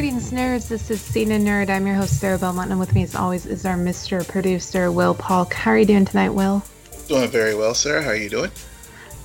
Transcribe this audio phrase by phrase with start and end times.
[0.00, 0.66] Greetings, nerds.
[0.66, 1.68] This is Cena Nerd.
[1.68, 4.26] I'm your host, Sarah Belmont, and with me, as always, is our Mr.
[4.26, 5.46] Producer, Will Paul.
[5.52, 6.64] How are you doing tonight, Will?
[7.06, 8.02] Doing very well, Sarah.
[8.02, 8.50] How are you doing?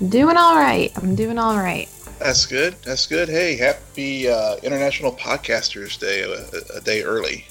[0.09, 0.91] Doing all right.
[0.97, 1.87] I'm doing all right.
[2.19, 2.75] That's good.
[2.83, 3.29] That's good.
[3.29, 7.45] Hey, happy uh, International Podcasters Day a, a, day early.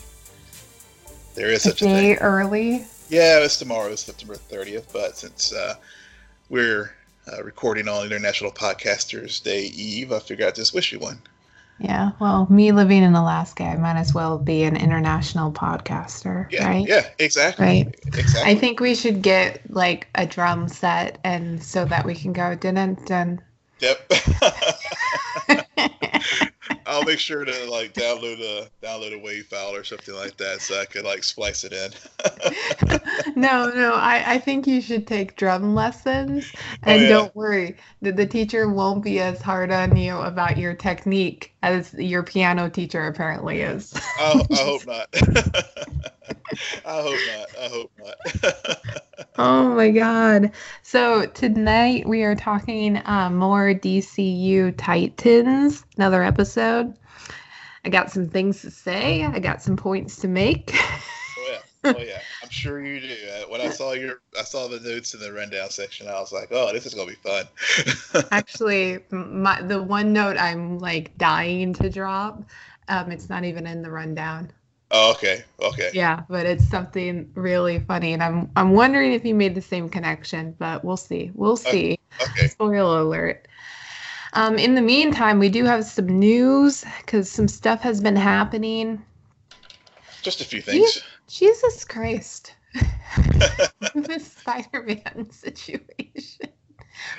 [1.35, 2.85] There is such a, a day early.
[3.09, 4.93] Yeah, it's tomorrow, it's September 30th.
[4.93, 5.77] But since uh,
[6.51, 6.95] we're
[7.33, 11.23] uh, recording on International Podcasters Day Eve, I figured I'd just wish you one.
[11.81, 16.69] Yeah, well, me living in Alaska, I might as well be an international podcaster, yeah,
[16.69, 16.87] right?
[16.87, 17.67] Yeah, exactly.
[17.67, 17.95] Right.
[18.07, 18.53] Exactly.
[18.53, 22.55] I think we should get like a drum set and so that we can go
[22.55, 23.41] dun dun.
[23.81, 24.13] Yep.
[26.87, 30.61] I'll make sure to like download a download a WAV file or something like that
[30.61, 31.91] so I could like splice it in.
[33.37, 37.09] no, no, I, I think you should take drum lessons oh, and oh, yeah.
[37.09, 41.95] don't worry, the, the teacher won't be as hard on you about your technique as
[41.95, 43.95] your piano teacher apparently is.
[44.19, 45.09] I, I hope not.
[46.85, 47.49] I hope not.
[47.59, 48.79] I hope not.
[49.39, 50.53] oh my god.
[50.83, 56.95] So tonight we are talking uh, more DCU Titans, another episode.
[57.85, 59.25] I got some things to say.
[59.25, 60.77] I got some points to make.
[61.85, 62.21] oh yeah.
[62.43, 63.17] I'm sure you do.
[63.29, 66.33] Uh, when I saw your I saw the notes in the rundown section, I was
[66.33, 71.17] like, "Oh, this is going to be fun." Actually, my the one note I'm like
[71.19, 72.43] dying to drop,
[72.89, 74.51] um, it's not even in the rundown.
[74.91, 75.45] Oh, okay.
[75.61, 75.91] Okay.
[75.93, 79.89] Yeah, but it's something really funny, and I'm I'm wondering if you made the same
[79.89, 81.31] connection, but we'll see.
[81.35, 81.99] We'll see.
[82.21, 82.47] Okay.
[82.49, 83.49] Spoiler alert.
[84.35, 89.03] Um, in the meantime, we do have some news because some stuff has been happening.
[90.23, 91.03] Just a few things.
[91.29, 92.55] Jesus Christ.
[93.95, 96.49] this Spider-Man situation.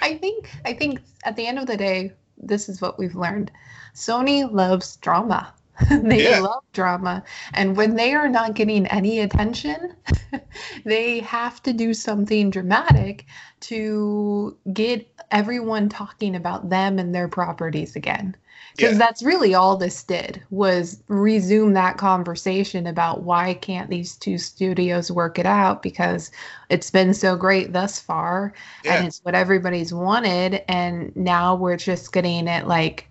[0.02, 3.52] I think I think at the end of the day, this is what we've learned.
[3.94, 5.54] Sony loves drama.
[5.90, 6.40] they yeah.
[6.40, 7.24] love drama.
[7.54, 9.94] And when they are not getting any attention,
[10.86, 13.26] they have to do something dramatic
[13.62, 18.36] to get everyone talking about them and their properties again.
[18.76, 18.98] Because yeah.
[18.98, 25.10] that's really all this did was resume that conversation about why can't these two studios
[25.10, 26.30] work it out because
[26.70, 28.54] it's been so great thus far
[28.84, 28.96] yeah.
[28.96, 33.08] and it's what everybody's wanted and now we're just getting it like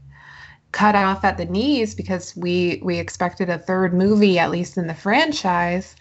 [0.74, 4.88] cut off at the knees because we we expected a third movie at least in
[4.88, 5.94] the franchise.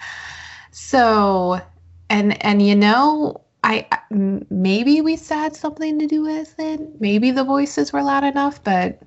[0.72, 1.62] So,
[2.10, 7.00] and and you know, I maybe we had something to do with it.
[7.00, 9.00] Maybe the voices were loud enough, but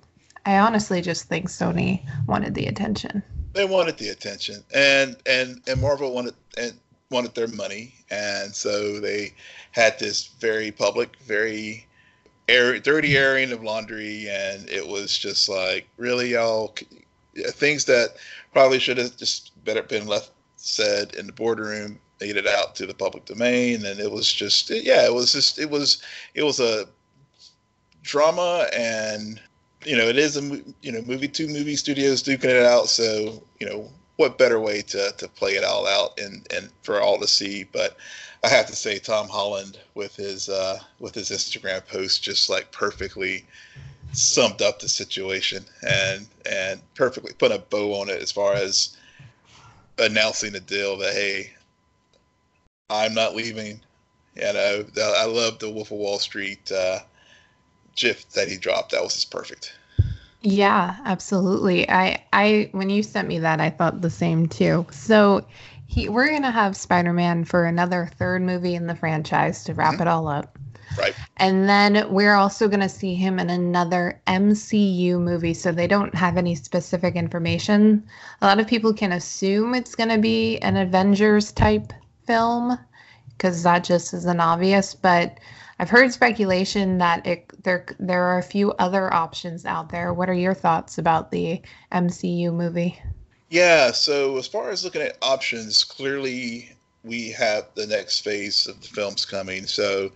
[0.47, 3.23] I honestly just think Sony wanted the attention.
[3.53, 6.75] They wanted the attention, and and and Marvel wanted and
[7.11, 9.35] wanted their money, and so they
[9.73, 11.87] had this very public, very
[12.49, 16.75] air, dirty airing of laundry, and it was just like really y'all
[17.51, 18.17] things that
[18.53, 22.87] probably should have just better been left said in the boardroom made it out to
[22.87, 26.03] the public domain and it was just yeah it was just it was
[26.35, 26.87] it was a
[28.03, 29.41] drama and
[29.85, 30.43] you know it is a
[30.83, 34.81] you know movie two movie studios duking it out so you know what better way
[34.81, 37.97] to to play it all out and and for all to see but
[38.47, 42.71] I have to say Tom Holland with his uh, with his Instagram post just like
[42.71, 43.45] perfectly
[44.13, 48.97] summed up the situation and and perfectly put a bow on it as far as
[49.99, 51.51] announcing the deal that hey
[52.89, 53.81] I'm not leaving.
[54.37, 57.01] You know I love the Wolf of Wall Street uh,
[57.97, 58.93] gif that he dropped.
[58.93, 59.75] That was just perfect.
[60.43, 61.91] Yeah absolutely.
[61.91, 64.87] I I when you sent me that I thought the same too.
[64.93, 65.45] So
[65.87, 70.03] he we're gonna have Spider-Man for another third movie in the franchise to wrap mm-hmm.
[70.03, 70.59] it all up.
[70.99, 71.15] Right.
[71.37, 75.53] And then we're also going to see him in another MCU movie.
[75.53, 78.07] So they don't have any specific information.
[78.41, 81.93] A lot of people can assume it's going to be an Avengers type
[82.25, 82.79] film
[83.31, 84.95] because that just isn't obvious.
[84.95, 85.39] But
[85.79, 90.15] I've heard speculation that it, there there are a few other options out there.
[90.15, 91.61] What are your thoughts about the
[91.93, 92.99] MCU movie?
[93.49, 98.81] Yeah, so as far as looking at options, clearly we have the next phase of
[98.81, 99.67] the films coming.
[99.67, 100.11] So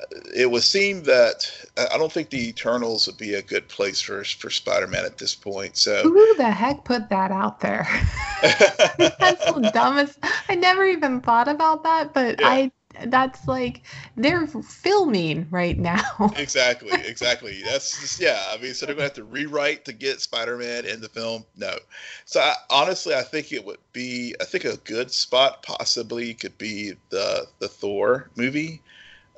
[0.00, 1.48] uh, it would seem that
[1.92, 5.34] I don't think the Eternals would be a good place for for Spider-Man at this
[5.34, 5.76] point.
[5.76, 7.86] So who the heck put that out there?
[8.42, 10.18] That's the dumbest.
[10.48, 12.48] I never even thought about that, but yeah.
[12.48, 12.72] I
[13.06, 13.82] that's like
[14.16, 16.02] they're filming right now.
[16.36, 17.62] exactly, exactly.
[17.64, 18.42] That's just, yeah.
[18.50, 21.44] I mean, so they're gonna have to rewrite to get Spider-Man in the film.
[21.56, 21.76] No,
[22.24, 24.34] so I, honestly, I think it would be.
[24.40, 28.82] I think a good spot possibly could be the the Thor movie.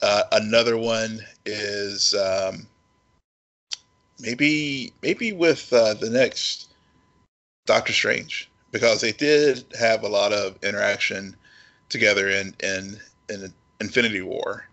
[0.03, 2.67] Uh, another one is um,
[4.21, 6.69] maybe maybe with uh, the next
[7.67, 11.35] Doctor Strange because they did have a lot of interaction
[11.89, 14.69] together in in in Infinity War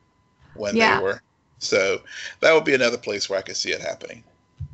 [0.56, 0.98] when yeah.
[0.98, 1.22] they were.
[1.60, 2.02] So
[2.42, 4.24] that would be another place where I could see it happening.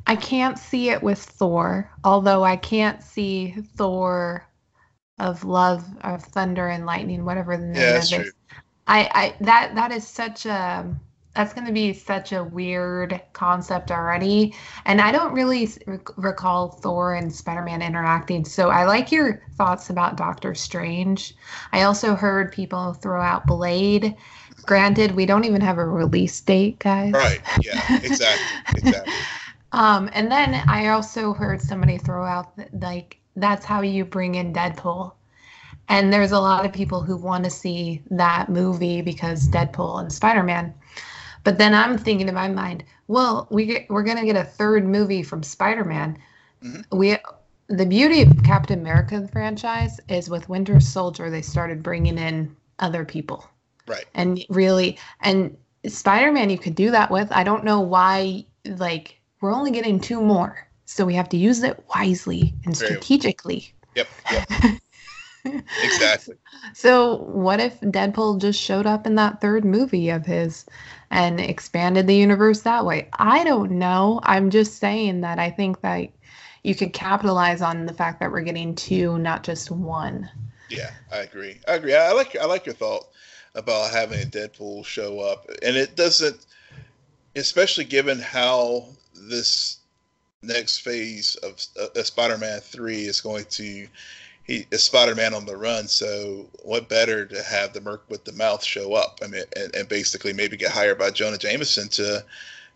[0.06, 4.44] I can't see it with Thor, although I can't see Thor
[5.18, 8.34] of Love of Thunder and Lightning, whatever the name yeah, of it.
[8.86, 10.92] I, I that that is such a
[11.34, 14.54] that's going to be such a weird concept already.
[14.84, 15.68] And i don't really
[16.16, 21.34] recall thor and spider-man interacting so i like your thoughts about doctor strange.
[21.72, 24.16] I also heard people throw out blade.
[24.62, 27.12] Granted we don't even have a release date guys.
[27.12, 28.46] Right yeah exactly
[28.76, 29.12] exactly.
[29.72, 34.52] Um and then i also heard somebody throw out like that's how you bring in
[34.52, 35.12] deadpool.
[35.88, 40.12] And there's a lot of people who want to see that movie because deadpool and
[40.12, 40.74] spider-man
[41.44, 44.44] but then I'm thinking in my mind, well, we get, we're going to get a
[44.44, 46.18] third movie from Spider-Man.
[46.62, 46.96] Mm-hmm.
[46.96, 47.16] We
[47.68, 52.54] the beauty of Captain America the franchise is with Winter Soldier they started bringing in
[52.80, 53.48] other people.
[53.86, 54.04] Right.
[54.14, 55.56] And really and
[55.86, 57.30] Spider-Man you could do that with.
[57.30, 60.66] I don't know why like we're only getting two more.
[60.84, 63.72] So we have to use it wisely and strategically.
[63.94, 64.08] Yep.
[64.32, 64.48] Yep.
[65.44, 66.36] exactly.
[66.74, 70.66] So what if Deadpool just showed up in that third movie of his?
[71.10, 73.08] and expanded the universe that way.
[73.14, 74.20] I don't know.
[74.22, 76.08] I'm just saying that I think that
[76.62, 80.30] you could capitalize on the fact that we're getting two, not just one.
[80.68, 81.58] Yeah, I agree.
[81.66, 81.94] I agree.
[81.94, 83.08] I like I like your thought
[83.56, 86.46] about having a Deadpool show up, and it doesn't,
[87.34, 89.78] especially given how this
[90.42, 93.88] next phase of uh, Spider-Man three is going to
[94.42, 95.86] he is Spider-Man on the run.
[95.86, 99.20] So what better to have the Merc with the mouth show up?
[99.22, 102.24] I mean, and, and basically maybe get hired by Jonah Jameson to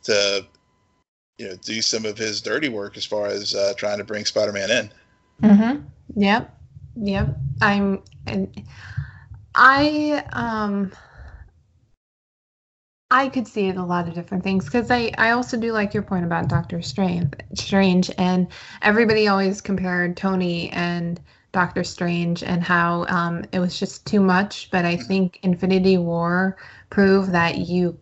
[0.05, 0.47] to
[1.39, 4.25] you know do some of his dirty work as far as uh, trying to bring
[4.25, 4.93] Spider-Man in.
[5.43, 6.21] Mm-hmm.
[6.21, 6.59] Yep.
[6.97, 7.37] Yep.
[7.61, 8.65] I'm and
[9.55, 10.93] I um
[13.11, 15.95] I could see it a lot of different things because I, I also do like
[15.95, 18.49] your point about Doctor Strange Strange and
[18.83, 21.21] everybody always compared Tony and
[21.55, 24.69] Doctor Strange and how um, it was just too much.
[24.73, 26.59] But I think Infinity War
[26.91, 27.97] proved that you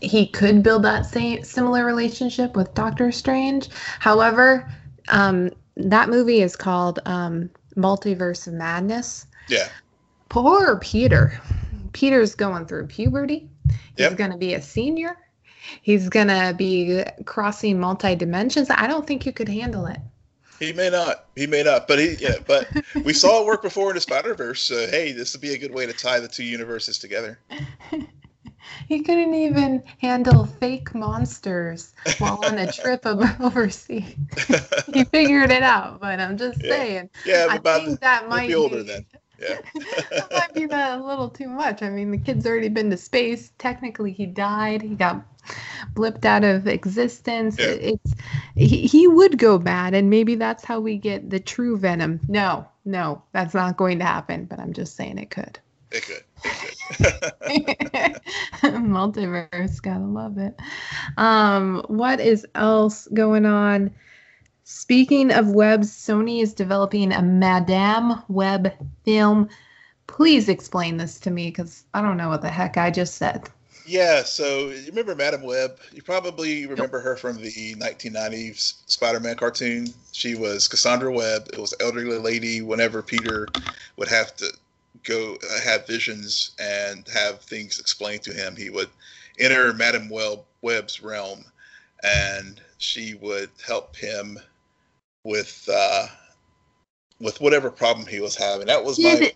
[0.00, 3.70] he could build that same similar relationship with Doctor Strange.
[3.98, 4.70] However,
[5.08, 9.26] um, that movie is called um, Multiverse of Madness.
[9.48, 9.68] Yeah.
[10.28, 11.40] Poor Peter.
[11.92, 13.48] Peter's going through puberty.
[13.96, 14.16] He's yep.
[14.16, 15.16] going to be a senior.
[15.82, 18.68] He's going to be crossing multi dimensions.
[18.70, 19.98] I don't think you could handle it.
[20.58, 21.26] He may not.
[21.36, 21.88] He may not.
[21.88, 22.36] But he, yeah.
[22.46, 22.68] But
[23.04, 24.62] we saw it work before in the Spider Verse.
[24.62, 27.38] So hey, this would be a good way to tie the two universes together.
[28.88, 34.16] he couldn't even handle fake monsters while on a trip overseas.
[34.92, 36.70] he figured it out, but I'm just yeah.
[36.70, 37.10] saying.
[37.24, 39.04] Yeah, I think the, that might be older then.
[39.38, 39.58] Yeah.
[40.10, 41.82] that might be that a little too much.
[41.82, 43.52] I mean, the kid's already been to space.
[43.58, 44.82] Technically, he died.
[44.82, 45.24] He got
[45.94, 47.56] blipped out of existence.
[47.58, 47.66] Yeah.
[47.66, 48.14] It's
[48.56, 52.20] he, he would go bad, and maybe that's how we get the true Venom.
[52.28, 54.44] No, no, that's not going to happen.
[54.44, 55.58] But I'm just saying it could.
[55.90, 56.24] It could.
[57.50, 58.22] It could.
[58.72, 60.58] Multiverse, gotta love it.
[61.16, 63.94] Um, what is else going on?
[64.70, 68.70] Speaking of webs, Sony is developing a Madame Web
[69.02, 69.48] film.
[70.08, 73.48] Please explain this to me because I don't know what the heck I just said.
[73.86, 75.78] Yeah, so you remember Madame Web?
[75.90, 79.94] You probably remember her from the 1990s Spider-Man cartoon.
[80.12, 81.48] She was Cassandra Webb.
[81.50, 82.60] It was an elderly lady.
[82.60, 83.48] Whenever Peter
[83.96, 84.52] would have to
[85.02, 88.90] go uh, have visions and have things explained to him, he would
[89.38, 91.42] enter Madame Web Webb's realm,
[92.02, 94.38] and she would help him
[95.28, 96.06] with uh,
[97.20, 98.66] with whatever problem he was having.
[98.66, 99.32] That was my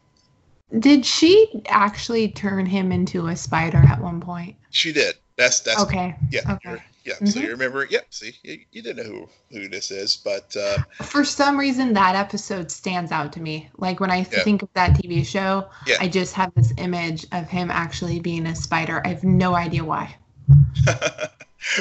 [0.79, 4.57] did she actually turn him into a spider at one point?
[4.71, 5.17] She did.
[5.37, 6.17] That's that's okay.
[6.31, 6.53] Yeah.
[6.55, 6.83] Okay.
[7.05, 7.15] Yeah.
[7.15, 7.27] Mm-hmm.
[7.27, 7.81] So you remember?
[7.83, 7.91] Yep.
[7.91, 11.93] Yeah, see, you, you, didn't know who who this is, but uh, for some reason
[11.93, 13.69] that episode stands out to me.
[13.77, 14.45] Like when I yeah.
[14.45, 15.97] think of that TV show, yeah.
[16.01, 19.03] I just have this image of him actually being a spider.
[19.05, 20.17] I have no idea why.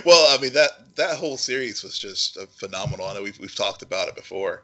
[0.05, 3.05] well, I mean that that whole series was just phenomenal.
[3.05, 4.63] I know we've we've talked about it before,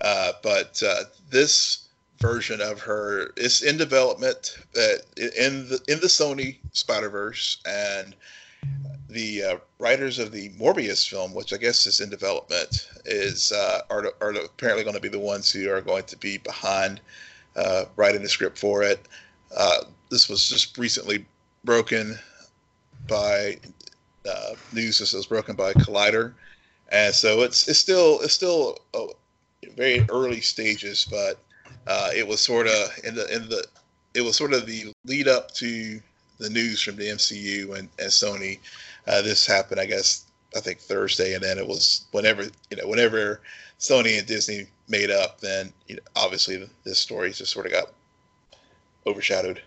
[0.00, 6.08] uh, but uh, this version of her is in development uh, in the in the
[6.08, 8.14] Sony Spider Verse, and
[9.08, 13.80] the uh, writers of the Morbius film, which I guess is in development, is uh,
[13.90, 17.00] are are apparently going to be the ones who are going to be behind
[17.56, 19.06] uh, writing the script for it.
[20.10, 21.26] This was just recently
[21.64, 22.18] broken
[23.06, 23.58] by
[24.28, 25.00] uh, news.
[25.00, 26.34] Was broken by Collider,
[26.90, 29.06] and so it's it's still it's still a,
[29.76, 31.38] very early stages, but
[31.86, 33.64] uh, it was sort of in the in the
[34.14, 36.00] it was sort of the lead up to
[36.38, 38.58] the news from the MCU and, and Sony.
[39.06, 42.86] Uh, this happened, I guess, I think Thursday, and then it was whenever you know
[42.86, 43.40] whenever
[43.78, 47.92] Sony and Disney made up, then you know, obviously this story just sort of got
[49.06, 49.62] overshadowed.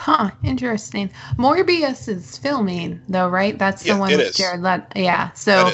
[0.00, 1.10] Huh, interesting.
[1.36, 3.58] Morbius is filming though, right?
[3.58, 4.36] That's the Yeah, one with is.
[4.36, 4.86] Jared Leto.
[4.94, 5.32] Yeah.
[5.32, 5.72] So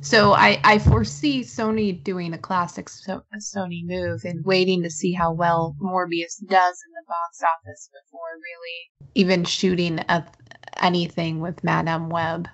[0.00, 4.90] so I I foresee Sony doing a classic so- a Sony move and waiting to
[4.90, 10.24] see how well Morbius does in the box office before really even shooting a,
[10.78, 12.48] anything with Madame Web.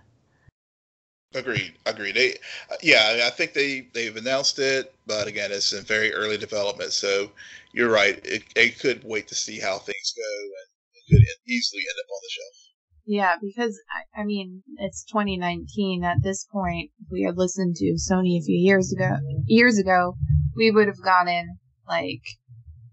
[1.35, 1.75] Agreed.
[1.87, 2.17] Agreed.
[2.17, 2.35] They,
[2.83, 6.93] yeah, I think they they've announced it, but again, it's in very early development.
[6.93, 7.31] So
[7.73, 8.19] you're right.
[8.27, 10.76] It, it could wait to see how things go, and
[11.09, 12.57] could easily end up on the shelf.
[13.09, 16.91] Yeah, because I, I mean it's 2019 at this point.
[17.01, 20.17] If we had listened to Sony a few years ago, years ago,
[20.57, 21.59] we would have gotten
[21.89, 22.23] like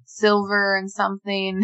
[0.05, 1.63] silver and something.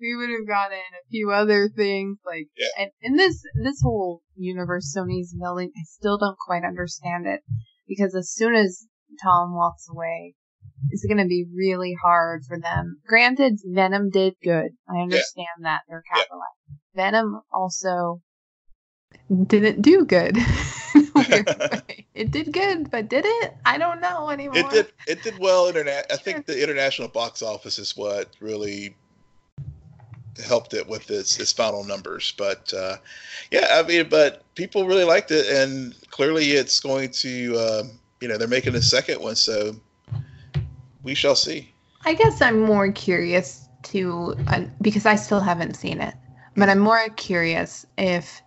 [0.00, 2.84] we would have gotten a few other things like Yeah.
[2.84, 5.72] and in this this whole universe Sony's building.
[5.76, 7.40] I still don't quite understand it
[7.88, 8.86] because as soon as
[9.22, 10.34] Tom walks away,
[10.90, 13.00] it's going to be really hard for them.
[13.06, 14.70] Granted, Venom did good.
[14.88, 16.16] I understand that they're Yeah.
[16.18, 16.46] capitalized.
[16.94, 18.20] Venom also
[19.46, 20.36] didn't do good.
[22.14, 23.54] it did good, but did it?
[23.64, 24.58] I don't know anymore.
[24.58, 24.92] It did.
[25.06, 25.66] It did well.
[25.66, 26.06] Internet.
[26.10, 28.96] I think the international box office is what really
[30.44, 32.32] helped it with its its final numbers.
[32.36, 32.96] But uh,
[33.50, 37.56] yeah, I mean, but people really liked it, and clearly it's going to.
[37.56, 39.74] Um, you know, they're making a second one, so
[41.02, 41.72] we shall see.
[42.04, 46.14] I guess I'm more curious to uh, because I still haven't seen it,
[46.56, 48.42] but I'm more curious if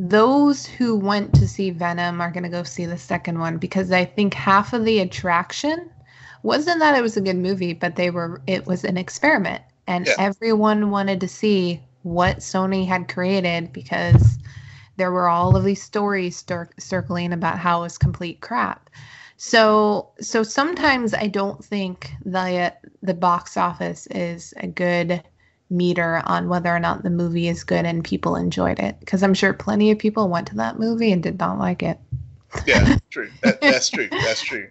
[0.00, 3.90] those who went to see Venom are going to go see the second one because
[3.90, 5.90] I think half of the attraction
[6.44, 10.06] wasn't that it was a good movie, but they were it was an experiment and
[10.06, 10.14] Yeah.
[10.18, 14.38] everyone wanted to see what Sony had created because
[14.96, 18.88] there were all of these stories cir- circling about how it was complete crap.
[19.38, 25.22] So so sometimes I don't think the the box office is a good
[25.70, 29.34] meter on whether or not the movie is good and people enjoyed it because I'm
[29.34, 31.98] sure plenty of people went to that movie and did not like it.
[32.66, 33.30] Yeah, true.
[33.42, 34.08] That, that's true.
[34.10, 34.68] That's true.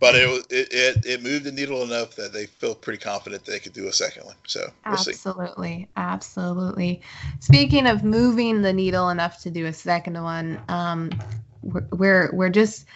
[0.00, 3.44] But it, was- it it it moved the needle enough that they feel pretty confident
[3.44, 4.36] they could do a second one.
[4.46, 5.10] So we'll see.
[5.10, 7.02] Absolutely, absolutely.
[7.40, 11.10] Speaking of moving the needle enough to do a second one, um,
[11.62, 12.86] we're we're, we're just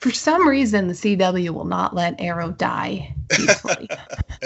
[0.00, 3.88] for some reason the CW will not let Arrow die peacefully.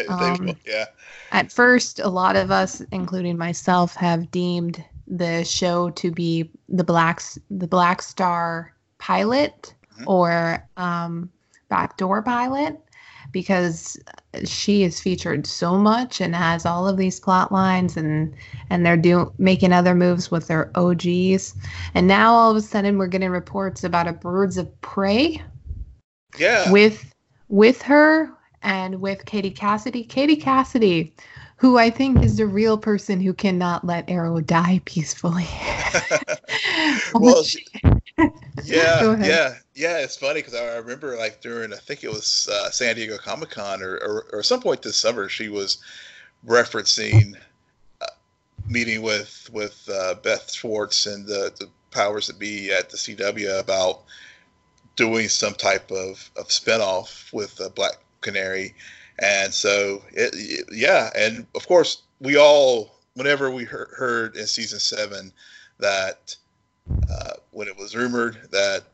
[0.09, 0.87] Um, will, yeah.
[1.31, 6.83] At first, a lot of us, including myself, have deemed the show to be the
[6.83, 10.05] Black the Black Star pilot Mhm.
[10.09, 11.31] or um,
[11.69, 12.81] backdoor pilot
[13.35, 13.99] because
[14.45, 18.33] she is featured so much and has all of these plot lines and
[18.71, 21.55] and they're doing making other moves with their OGs
[21.95, 25.43] and now all of a sudden we're getting reports about a Birds of Prey
[26.39, 26.71] Yeah.
[26.71, 27.13] with
[27.49, 28.31] with her
[28.63, 30.05] and with Katie Cassidy.
[30.05, 31.13] Katie Cassidy,
[31.57, 35.47] who I think is the real person who cannot let Arrow die peacefully.
[37.15, 37.67] Well, She-
[38.73, 39.99] Yeah, yeah, yeah.
[39.99, 43.51] It's funny because I remember like during I think it was uh, San Diego Comic
[43.51, 45.79] Con or, or or some point this summer she was
[46.47, 47.35] referencing
[48.01, 48.07] uh,
[48.69, 53.61] meeting with with uh, Beth Schwartz and the, the powers that be at the CW
[53.61, 54.03] about
[54.97, 58.75] doing some type of of spinoff with uh, Black Canary,
[59.19, 64.47] and so it, it- yeah, and of course we all whenever we heard, heard in
[64.47, 65.33] season seven
[65.79, 66.37] that
[66.91, 68.85] uh, when it was rumored that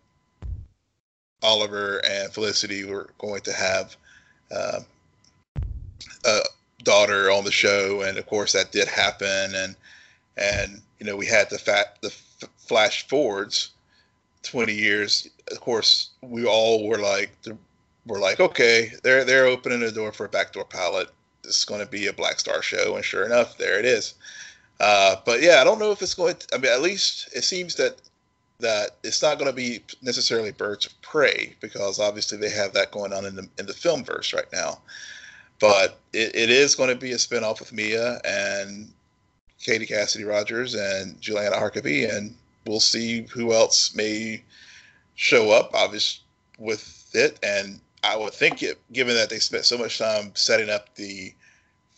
[1.43, 3.97] Oliver and Felicity were going to have
[4.53, 4.85] um
[6.25, 6.41] a
[6.83, 9.77] daughter on the show, and of course that did happen, and
[10.37, 13.71] and you know we had the fact the f- flash forwards
[14.43, 15.29] twenty years.
[15.51, 17.37] Of course, we all were like
[18.07, 21.09] we're like okay, they're they're opening the door for a backdoor pilot.
[21.43, 24.15] This is going to be a Black Star show, and sure enough, there it is.
[24.81, 26.35] Uh, but yeah, I don't know if it's going.
[26.35, 28.01] To, I mean, at least it seems that
[28.61, 32.91] that it's not going to be necessarily Birds of Prey because obviously they have that
[32.91, 34.81] going on in the in the film verse right now.
[35.61, 38.91] But it, it is going to be a spinoff with Mia and
[39.61, 42.35] Katie Cassidy Rogers and Juliana Harkavy, and
[42.67, 44.43] we'll see who else may
[45.17, 45.71] show up.
[45.75, 46.23] Obviously,
[46.59, 50.71] with it, and I would think it, given that they spent so much time setting
[50.71, 51.35] up the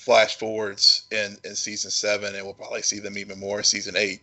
[0.05, 3.95] flash forwards in, in season seven, and we'll probably see them even more in season
[3.97, 4.21] eight.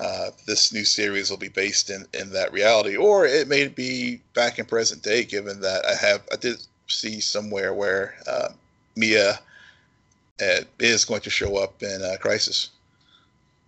[0.00, 4.20] uh, this new series will be based in, in that reality, or it may be
[4.34, 6.56] back in present day, given that I have I did
[6.88, 8.48] see somewhere where uh,
[8.96, 9.38] Mia
[10.40, 12.70] uh, is going to show up in uh, Crisis.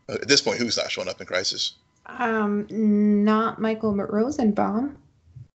[0.09, 1.75] Uh, at this point, who's not showing up in Crisis?
[2.07, 4.97] Um, not Michael Rosenbaum.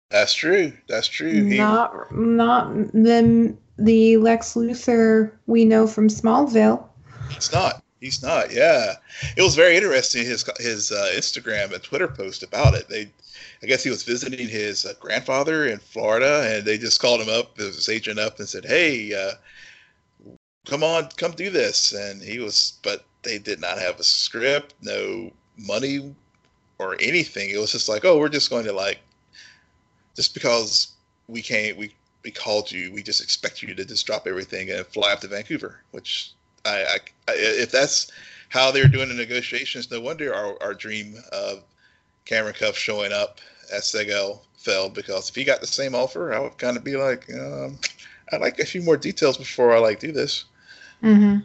[0.09, 0.73] That's true.
[0.87, 1.31] That's true.
[1.45, 6.85] He, Not not the the Lex Luthor we know from Smallville.
[7.29, 7.83] He's not.
[7.99, 8.51] He's not.
[8.51, 8.95] Yeah,
[9.37, 10.25] it was very interesting.
[10.25, 12.89] His his uh, Instagram and Twitter post about it.
[12.89, 13.09] They,
[13.61, 17.29] I guess he was visiting his uh, grandfather in Florida, and they just called him
[17.29, 19.35] up, his agent up, and said, "Hey, uh,
[20.65, 24.73] come on, come do this." And he was, but they did not have a script,
[24.81, 26.13] no money
[26.79, 27.51] or anything.
[27.51, 28.99] It was just like, "Oh, we're just going to like,
[30.13, 30.91] just because
[31.29, 34.85] we can't, we we called you, we just expect you to just drop everything and
[34.87, 36.31] fly up to Vancouver," which
[36.65, 38.11] I, I, I, if that's
[38.49, 41.63] how they're doing the negotiations, no wonder our, our dream of
[42.25, 43.39] Cameron Cuffe showing up
[43.73, 46.95] at Seg-El fell because if he got the same offer, I would kind of be
[46.95, 47.79] like, um,
[48.31, 50.45] I'd like a few more details before I like do this.
[51.03, 51.39] Mm-hmm.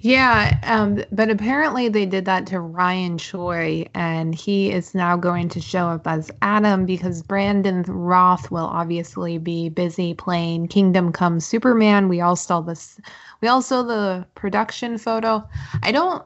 [0.00, 5.48] Yeah, um, but apparently they did that to Ryan Choi, and he is now going
[5.50, 11.40] to show up as Atom because Brandon Routh will obviously be busy playing Kingdom Come
[11.40, 12.08] Superman.
[12.08, 13.00] We all saw this.
[13.40, 15.46] We all saw the production photo.
[15.82, 16.24] I don't.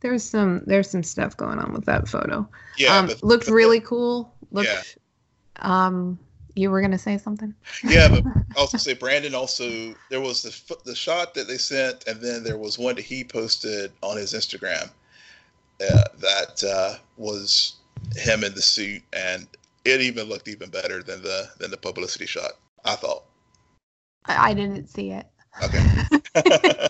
[0.00, 2.48] There's some there's some stuff going on with that photo.
[2.76, 4.34] Yeah, um, looked really cool.
[4.50, 4.68] Looked.
[4.68, 5.86] Yeah.
[5.86, 6.18] Um,
[6.54, 7.54] you were gonna say something.
[7.84, 8.24] yeah, but
[8.56, 12.44] I also say Brandon also there was the the shot that they sent, and then
[12.44, 14.90] there was one that he posted on his Instagram
[15.80, 17.76] uh, that uh, was
[18.16, 19.46] him in the suit, and
[19.84, 22.52] it even looked even better than the than the publicity shot.
[22.84, 23.24] I thought.
[24.26, 25.26] I, I didn't see it.
[25.62, 25.82] Okay.
[26.34, 26.88] I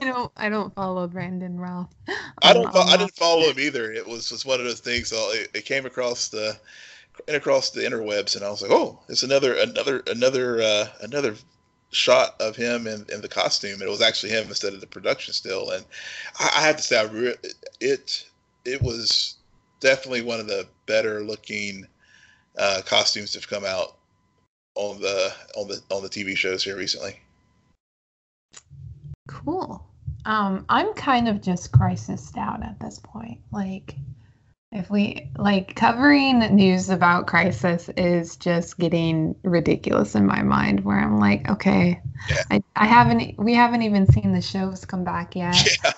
[0.00, 0.32] don't.
[0.36, 1.94] I don't follow Brandon Routh.
[2.42, 2.70] I don't.
[2.72, 3.92] Fo- I didn't follow him either.
[3.92, 5.12] It was just one of those things.
[5.12, 6.58] uh, It, it came across the
[7.28, 11.34] across the interwebs, and I was like, "Oh, it's another another another uh, another
[11.92, 15.34] shot of him in, in the costume." It was actually him instead of the production
[15.34, 15.70] still.
[15.70, 15.84] And
[16.38, 17.34] I, I have to say, I re-
[17.80, 18.28] it
[18.64, 19.36] it was
[19.80, 21.86] definitely one of the better looking
[22.58, 23.96] uh, costumes that have come out
[24.74, 27.18] on the on the on the TV shows here recently.
[29.28, 29.84] Cool.
[30.26, 33.40] Um, I'm kind of just crisis out at this point.
[33.52, 33.94] Like,
[34.72, 40.84] if we like covering news about crisis is just getting ridiculous in my mind.
[40.84, 42.42] Where I'm like, okay, Yeah.
[42.50, 43.36] I, I haven't.
[43.38, 45.56] We haven't even seen the shows come back yet.
[45.82, 45.92] Yeah,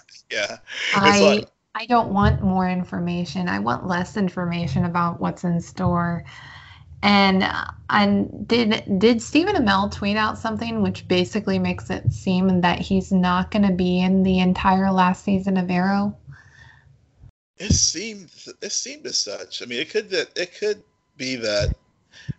[0.49, 0.59] yeah.
[0.95, 3.49] I like- I don't want more information.
[3.49, 6.25] I want less information about what's in store.
[7.03, 7.45] And
[7.91, 13.11] and did did Stephen Amell tweet out something which basically makes it seem that he's
[13.13, 16.17] not going to be in the entire last season of Arrow?
[17.59, 19.63] It seemed it seemed as such.
[19.63, 20.83] I mean, it could that it could
[21.17, 21.75] be that.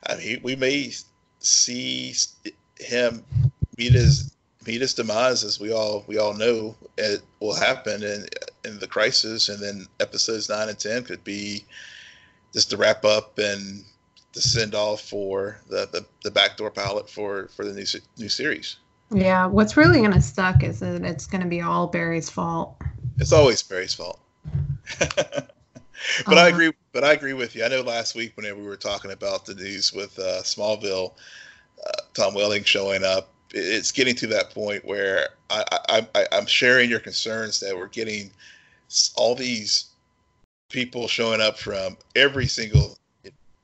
[0.07, 0.91] I mean, we may
[1.39, 2.13] see
[2.79, 3.23] him
[3.77, 4.33] meet his
[4.65, 8.25] meet his demise, as we all we all know it will happen in
[8.65, 11.65] in the crisis, and then episodes nine and ten could be
[12.53, 13.83] just the wrap up and
[14.33, 17.85] the send off for the, the the backdoor pilot for for the new
[18.17, 18.77] new series.
[19.11, 22.81] Yeah, what's really going to suck is that it's going to be all Barry's fault.
[23.19, 24.19] It's always Barry's fault.
[24.99, 26.49] but I Uh-huh.
[26.49, 26.71] agree.
[26.91, 27.63] But I agree with you.
[27.63, 31.13] I know last week whenever we were talking about the news with uh, Smallville,
[31.85, 36.45] uh, Tom Welling showing up, it's getting to that point where I, I, I, I'm
[36.47, 38.31] sharing your concerns that we're getting
[39.15, 39.87] all these
[40.69, 42.97] people showing up from every single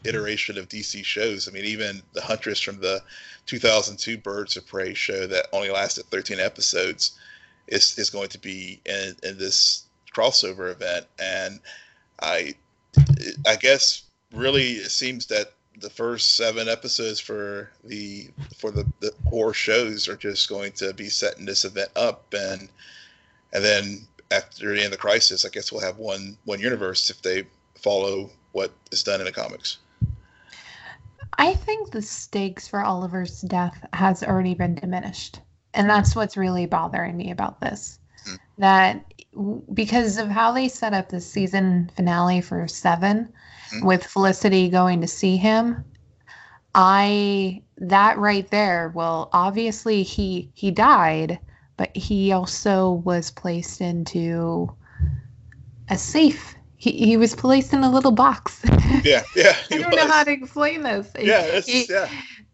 [0.03, 1.47] iteration of DC shows.
[1.47, 3.01] I mean, even the Huntress from the
[3.45, 7.17] 2002 Birds of Prey show that only lasted 13 episodes
[7.67, 11.59] is is going to be in, in this crossover event, and
[12.21, 12.55] I
[13.47, 19.11] I guess really it seems that the first seven episodes for the for the, the
[19.29, 22.69] core shows are just going to be setting this event up and
[23.53, 27.09] and then after the end of the crisis I guess we'll have one one universe
[27.09, 27.45] if they
[27.75, 29.77] follow what is done in the comics.
[31.37, 35.39] I think the stakes for Oliver's death has already been diminished.
[35.73, 37.99] And that's what's really bothering me about this.
[38.25, 38.35] Hmm.
[38.57, 39.08] That
[39.73, 43.29] because of how they set up the season finale for 7
[43.71, 43.85] Hmm.
[43.85, 45.83] with Felicity going to see him,
[46.75, 51.39] I that right there, well, obviously he he died,
[51.77, 54.75] but he also was placed into
[55.89, 56.55] a safe.
[56.77, 58.61] He, he was placed in a little box.
[59.03, 59.55] Yeah, yeah.
[59.71, 61.11] I don't know how to explain this.
[61.19, 62.09] Yeah, He- yeah.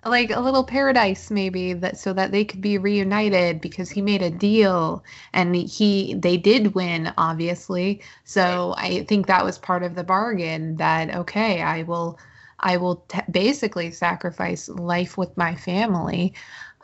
[0.06, 4.22] Like a little paradise maybe that so that they could be reunited because he made
[4.22, 9.02] a deal and he they did win obviously so right.
[9.02, 12.20] i think that was part of the bargain that okay i will
[12.60, 16.34] i will t- basically sacrifice life with my family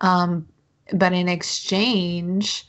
[0.02, 0.48] um,
[0.94, 2.68] but in exchange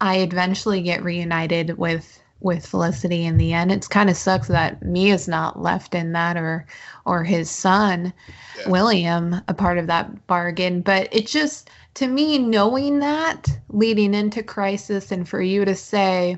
[0.00, 3.72] i eventually get reunited with with Felicity in the end.
[3.72, 6.66] It's kind of sucks that Mia's not left in that or
[7.06, 8.12] or his son
[8.58, 8.68] yeah.
[8.68, 14.42] William a part of that bargain, but it just to me knowing that leading into
[14.42, 16.36] crisis and for you to say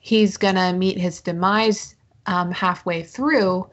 [0.00, 1.94] he's going to meet his demise
[2.26, 3.68] um, halfway through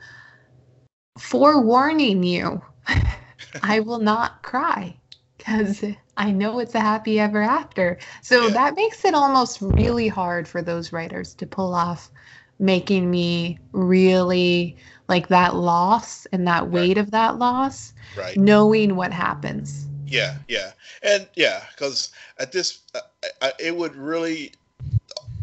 [1.17, 2.61] forewarning you
[3.63, 4.97] I will not cry
[5.37, 5.83] because
[6.17, 7.97] I know it's a happy ever after.
[8.21, 8.53] So yeah.
[8.53, 12.11] that makes it almost really hard for those writers to pull off
[12.59, 14.77] making me really
[15.09, 16.97] like that loss and that weight right.
[16.97, 18.37] of that loss, right.
[18.37, 19.87] knowing what happens.
[20.05, 20.71] Yeah, yeah.
[21.01, 22.99] And yeah, because at this, uh,
[23.41, 24.51] I, it would really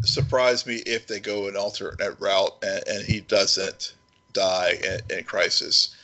[0.03, 3.93] surprise me if they go an alternate route and, and he doesn't
[4.33, 5.95] die in, in crisis.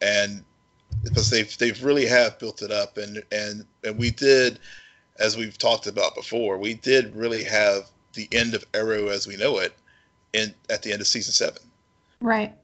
[0.00, 0.44] And
[1.02, 4.58] because they've they've really have built it up and and and we did
[5.18, 9.36] as we've talked about before we did really have the end of arrow as we
[9.36, 9.74] know it
[10.32, 11.62] in at the end of season seven.
[12.20, 12.54] Right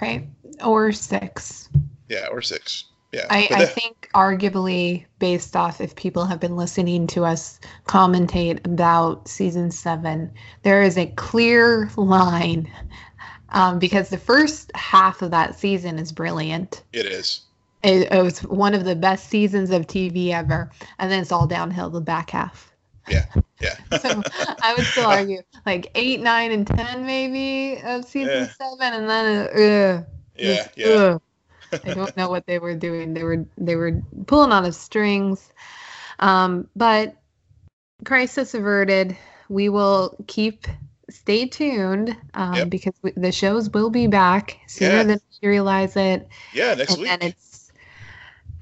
[0.00, 0.26] right.
[0.64, 1.68] Or six.
[2.08, 2.84] Yeah or six.
[3.12, 3.26] Yeah.
[3.30, 9.26] I, I think arguably based off if people have been listening to us commentate about
[9.28, 10.30] season seven
[10.62, 12.70] there is a clear line
[13.50, 16.82] um, because the first half of that season is brilliant.
[16.92, 17.47] It is
[17.82, 21.46] it, it, was one of the best seasons of TV ever, and then it's all
[21.46, 22.72] downhill the back half.
[23.08, 23.26] Yeah,
[23.60, 23.76] yeah.
[23.98, 24.22] so
[24.62, 28.48] I would still argue like eight, nine, and ten maybe of season yeah.
[28.48, 30.04] seven, and then uh,
[30.36, 30.86] yeah, just, yeah.
[30.86, 31.18] Uh,
[31.84, 33.14] I don't know what they were doing.
[33.14, 35.52] They were they were pulling on the strings,
[36.18, 37.16] um, but
[38.04, 39.16] crisis averted.
[39.48, 40.66] We will keep
[41.10, 42.70] stay tuned um, yep.
[42.70, 45.02] because we, the shows will be back sooner yeah.
[45.04, 46.28] than we realize it.
[46.52, 47.10] Yeah, next and, week.
[47.10, 47.47] And it's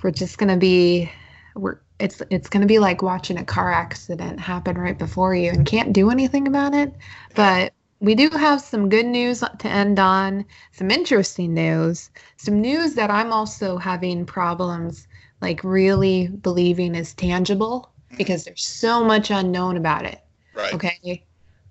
[0.07, 1.11] we're just going to be
[1.57, 5.51] we're it's it's going to be like watching a car accident happen right before you
[5.51, 6.95] and can't do anything about it.
[7.35, 12.95] But we do have some good news to end on some interesting news some news
[12.95, 15.09] that i'm also having problems
[15.40, 18.19] like really believing is tangible mm-hmm.
[18.19, 20.21] because there's so much unknown about it.
[20.55, 20.75] Right.
[20.75, 21.25] Okay?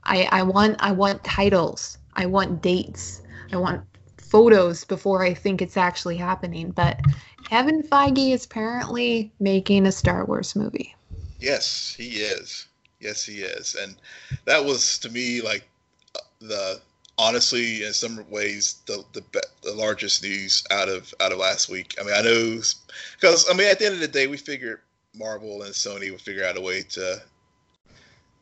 [0.03, 1.99] I i want i want titles.
[2.15, 3.21] I want dates.
[3.53, 3.81] I want
[4.29, 7.01] photos before i think it's actually happening but
[7.45, 10.95] Kevin Feige is apparently making a Star Wars movie.
[11.39, 12.67] Yes, he is.
[12.99, 13.75] Yes, he is.
[13.75, 13.95] And
[14.45, 15.67] that was to me like
[16.39, 16.81] the
[17.17, 19.23] honestly in some ways the the,
[19.63, 21.95] the largest news out of out of last week.
[21.99, 22.61] I mean, I know
[23.19, 24.81] because I mean at the end of the day we figured
[25.13, 27.21] Marvel and Sony would figure out a way to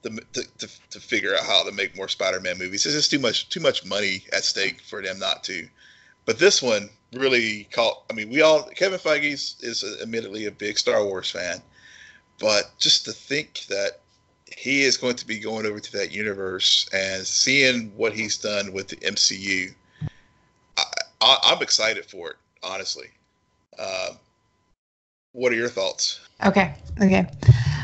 [0.04, 2.84] to, to, to figure out how to make more Spider-Man movies.
[2.84, 5.68] There's just too much too much money at stake for them not to.
[6.26, 8.04] But this one really caught.
[8.10, 11.62] I mean, we all Kevin Feige is admittedly a big Star Wars fan,
[12.40, 14.00] but just to think that
[14.58, 18.72] he is going to be going over to that universe and seeing what he's done
[18.72, 19.74] with the MCU,
[21.22, 22.36] I, am excited for it.
[22.62, 23.08] Honestly,
[23.80, 24.12] uh,
[25.34, 26.22] what are your thoughts?
[26.46, 27.26] Okay, okay.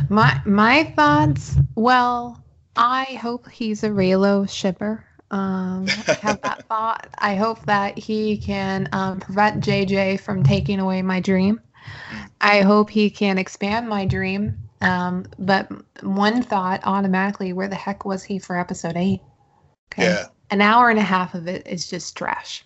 [0.07, 1.55] My my thoughts.
[1.75, 2.43] Well,
[2.75, 5.05] I hope he's a Reylo shipper.
[5.31, 7.07] Um, I have that thought.
[7.17, 11.61] I hope that he can um, prevent JJ from taking away my dream.
[12.41, 14.57] I hope he can expand my dream.
[14.81, 15.69] Um, but
[16.01, 19.21] one thought automatically, where the heck was he for episode eight?
[19.91, 20.03] Okay.
[20.03, 20.27] Yeah.
[20.51, 22.65] An hour and a half of it is just trash.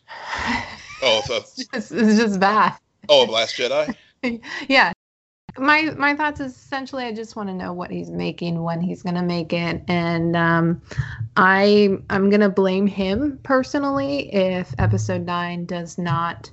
[1.01, 2.77] Oh, so, it's, just, it's just bad.
[3.09, 3.95] Oh, Last Jedi?
[4.69, 4.93] yeah
[5.57, 9.03] my my thoughts is essentially I just want to know what he's making when he's
[9.03, 10.81] gonna make it, and um,
[11.37, 16.49] I I'm gonna blame him personally if episode nine does not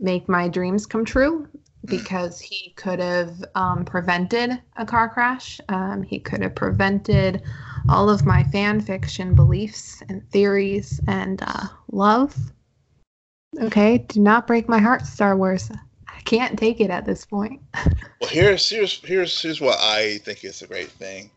[0.00, 1.48] make my dreams come true
[1.86, 5.60] because he could have um, prevented a car crash.
[5.68, 7.42] Um, he could have prevented
[7.88, 12.36] all of my fan fiction beliefs and theories and uh, love.
[13.60, 15.70] Okay, do not break my heart, Star Wars
[16.24, 17.60] can't take it at this point.
[18.20, 21.30] well, here's here's here's here's what I think is a great thing.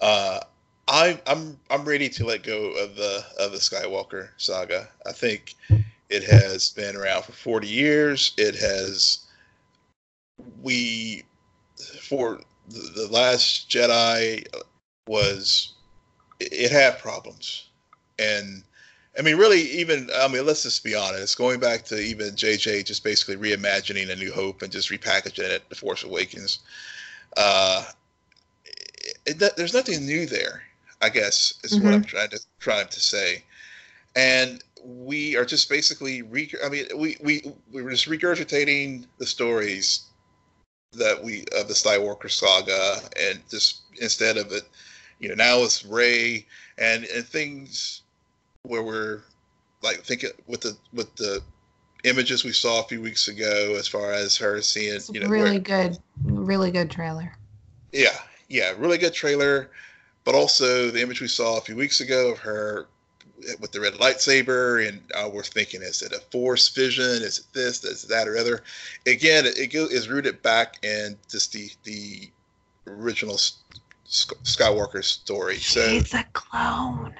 [0.00, 0.40] Uh,
[0.88, 4.88] I I'm I'm ready to let go of the of the Skywalker saga.
[5.06, 5.54] I think
[6.08, 8.32] it has been around for 40 years.
[8.36, 9.26] It has
[10.62, 11.24] we
[12.00, 14.46] for the, the last Jedi
[15.08, 15.74] was
[16.40, 17.68] it had problems
[18.18, 18.62] and
[19.18, 21.38] I mean, really, even I mean, let's just be honest.
[21.38, 25.68] Going back to even JJ, just basically reimagining A New Hope and just repackaging it,
[25.68, 26.58] The Force Awakens.
[27.36, 27.84] Uh,
[28.64, 30.62] it, it, there's nothing new there.
[31.02, 31.84] I guess is mm-hmm.
[31.84, 33.44] what I'm trying to trying to say,
[34.14, 39.26] and we are just basically re- I mean, we we we were just regurgitating the
[39.26, 40.06] stories
[40.92, 44.64] that we of the Skywalker saga, and just instead of it,
[45.18, 46.46] you know, now it's Rey
[46.78, 48.02] and and things
[48.66, 49.22] where we're
[49.82, 51.40] like thinking with the with the
[52.04, 55.52] images we saw a few weeks ago as far as her seeing you know really
[55.52, 57.32] where, good really good trailer.
[57.92, 58.16] Yeah
[58.48, 59.70] yeah really good trailer.
[60.24, 62.88] But also the image we saw a few weeks ago of her
[63.60, 67.04] with the red lightsaber and uh, we're thinking is it a force vision?
[67.04, 67.84] Is it this?
[67.84, 68.62] Is it that or other?
[69.06, 72.30] Again it, it is rooted back in just the the
[72.88, 73.36] original
[74.06, 75.56] skywalker story.
[75.56, 77.14] She's so, a clone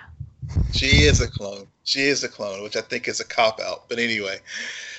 [0.72, 1.66] she is a clone.
[1.84, 3.88] She is a clone, which I think is a cop out.
[3.88, 4.38] But anyway,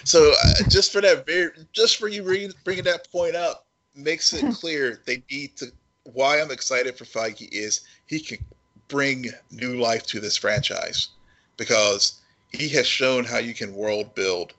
[0.04, 4.34] so uh, just for that very, just for you re- bringing that point up, makes
[4.34, 5.68] it clear they need to.
[6.14, 8.38] Why I'm excited for Feige is he can
[8.88, 11.10] bring new life to this franchise
[11.58, 12.22] because
[12.54, 14.54] he has shown how you can world build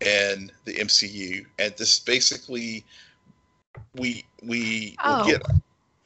[0.00, 2.84] in the MCU, and this basically
[3.94, 5.26] we we oh.
[5.26, 5.42] get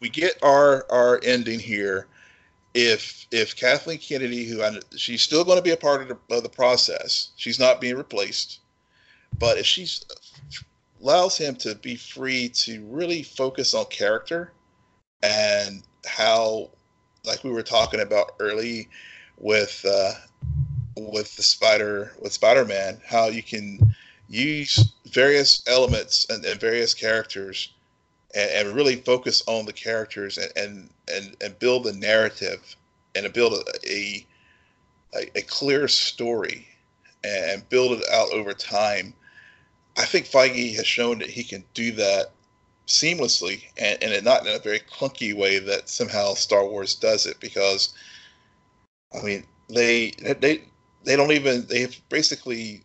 [0.01, 2.07] we get our our ending here
[2.75, 6.37] if if Kathleen Kennedy, who I, she's still going to be a part of the,
[6.37, 8.61] of the process, she's not being replaced,
[9.39, 9.87] but if she
[11.03, 14.53] allows him to be free to really focus on character
[15.23, 16.71] and how,
[17.25, 18.89] like we were talking about early
[19.39, 20.13] with uh,
[20.97, 23.95] with the Spider with Spider Man, how you can
[24.29, 27.75] use various elements and, and various characters
[28.35, 32.77] and, and really focus on the characters and, and and and build a narrative
[33.15, 33.55] and build
[33.87, 34.27] a
[35.15, 36.67] a, a clear story
[37.25, 39.15] and build it out over time.
[39.97, 42.33] I think Feige has shown that he can do that
[42.87, 47.39] seamlessly and, and not in a very clunky way that somehow Star Wars does it
[47.41, 47.95] because
[49.15, 50.63] I mean they they
[51.05, 52.83] they don't even they've basically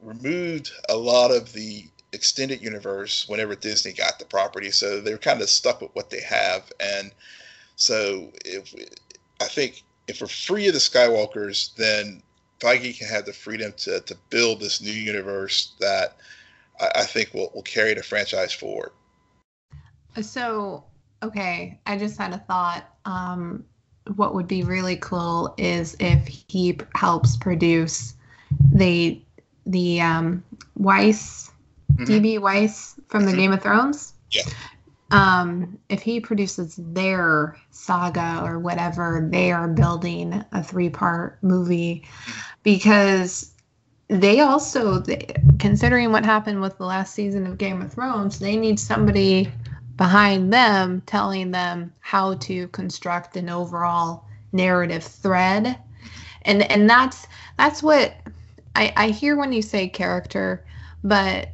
[0.00, 5.40] removed a lot of the extended universe whenever Disney got the property, so they're kind
[5.40, 6.70] of stuck with what they have.
[6.80, 7.12] And
[7.76, 8.74] so, if
[9.40, 12.22] I think if we're free of the Skywalkers, then
[12.60, 16.16] Feige can have the freedom to to build this new universe that
[16.80, 18.92] I, I think will will carry the franchise forward.
[20.20, 20.84] So,
[21.22, 22.84] okay, I just had a thought.
[23.04, 23.64] Um,
[24.16, 28.14] what would be really cool is if he helps produce
[28.72, 29.22] the
[29.66, 30.42] the um,
[30.76, 31.51] Weiss
[31.96, 32.04] mm-hmm.
[32.04, 33.40] DB Weiss from the mm-hmm.
[33.40, 34.14] Game of Thrones.
[34.30, 34.42] Yeah.
[35.10, 42.04] Um, if he produces their saga or whatever, they are building a three part movie
[42.04, 42.40] mm-hmm.
[42.62, 43.52] because
[44.08, 45.02] they also,
[45.58, 49.50] considering what happened with the last season of Game of Thrones, they need somebody
[49.96, 55.78] behind them telling them how to construct an overall narrative thread.
[56.42, 57.26] And and that's
[57.58, 58.14] that's what
[58.74, 60.64] I, I hear when you say character,
[61.04, 61.48] but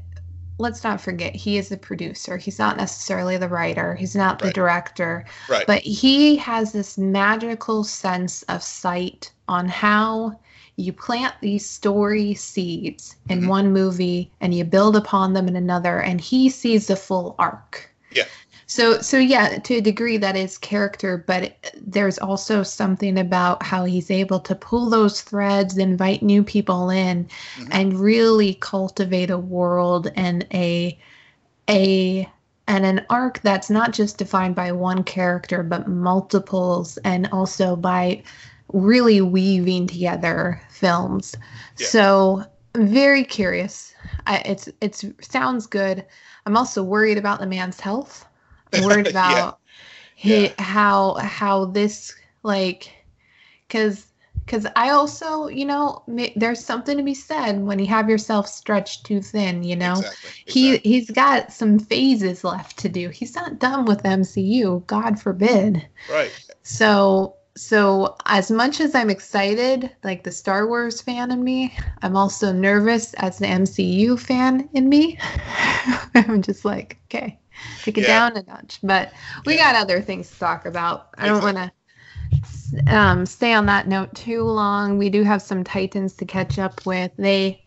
[0.59, 4.47] let's not forget he is the producer he's not necessarily the writer he's not the
[4.47, 4.55] right.
[4.55, 5.67] director right.
[5.67, 10.39] but he has this magical sense of sight on how
[10.77, 13.49] you plant these story seeds in mm-hmm.
[13.49, 17.91] one movie and you build upon them in another and he sees the full arc
[18.13, 18.25] yeah
[18.69, 23.85] so so yeah, to a degree that is character, but there's also something about how
[23.85, 27.69] he's able to pull those threads, invite new people in, mm-hmm.
[27.73, 30.99] and really cultivate a world and a
[31.71, 32.29] a
[32.67, 38.23] and an arc that's not just defined by one character but multiples and also by
[38.75, 41.35] really weaving together films.
[41.79, 41.87] Yeah.
[41.87, 43.95] So very curious.
[44.27, 46.05] I, it's it's sounds good.
[46.45, 48.27] I'm also worried about the man's health
[48.83, 49.59] worried about
[50.19, 50.39] yeah.
[50.39, 50.63] yeah.
[50.63, 52.93] how how this like
[53.67, 54.09] because
[54.49, 56.03] because I also, you know,
[56.35, 59.63] there's something to be said when you have yourself stretched too thin.
[59.63, 60.53] You know, exactly, exactly.
[60.53, 63.11] he he's got some phases left to do.
[63.11, 64.87] He's not done with MCU.
[64.87, 65.87] God forbid.
[66.11, 66.33] Right.
[66.63, 72.17] So so as much as I'm excited, like the Star Wars fan in me, I'm
[72.17, 75.19] also nervous as the MCU fan in me.
[76.15, 77.39] I'm just like, okay,
[77.83, 78.31] take it yeah.
[78.31, 78.79] down a notch.
[78.83, 79.13] But
[79.47, 79.73] we yeah.
[79.73, 81.09] got other things to talk about.
[81.17, 84.99] I don't want to um, stay on that note too long.
[84.99, 87.13] We do have some Titans to catch up with.
[87.17, 87.65] They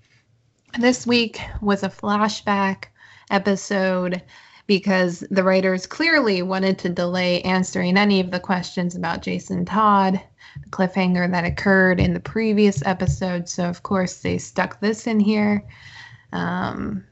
[0.80, 2.86] this week was a flashback
[3.30, 4.22] episode
[4.68, 10.22] because the writers clearly wanted to delay answering any of the questions about Jason Todd
[10.62, 13.48] the cliffhanger that occurred in the previous episode.
[13.48, 15.66] So of course they stuck this in here.
[16.34, 17.04] Um,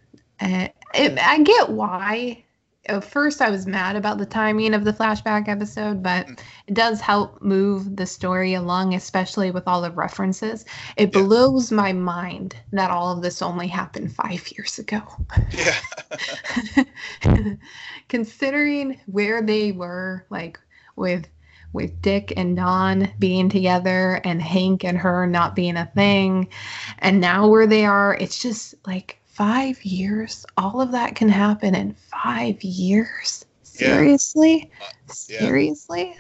[0.42, 2.44] it, I get why
[2.86, 6.39] at first I was mad about the timing of the flashback episode, but mm.
[6.68, 10.65] it does help move the story along, especially with all the references.
[10.96, 11.22] It yeah.
[11.22, 15.02] blows my mind that all of this only happened five years ago.
[15.52, 15.76] Yeah.
[18.08, 20.60] Considering where they were, like
[20.96, 21.28] with
[21.72, 26.48] with Dick and Dawn being together and Hank and her not being a thing,
[27.00, 31.73] and now where they are, it's just like five years all of that can happen
[31.73, 34.86] in five years seriously yeah.
[34.86, 35.39] Uh, yeah.
[35.39, 36.17] seriously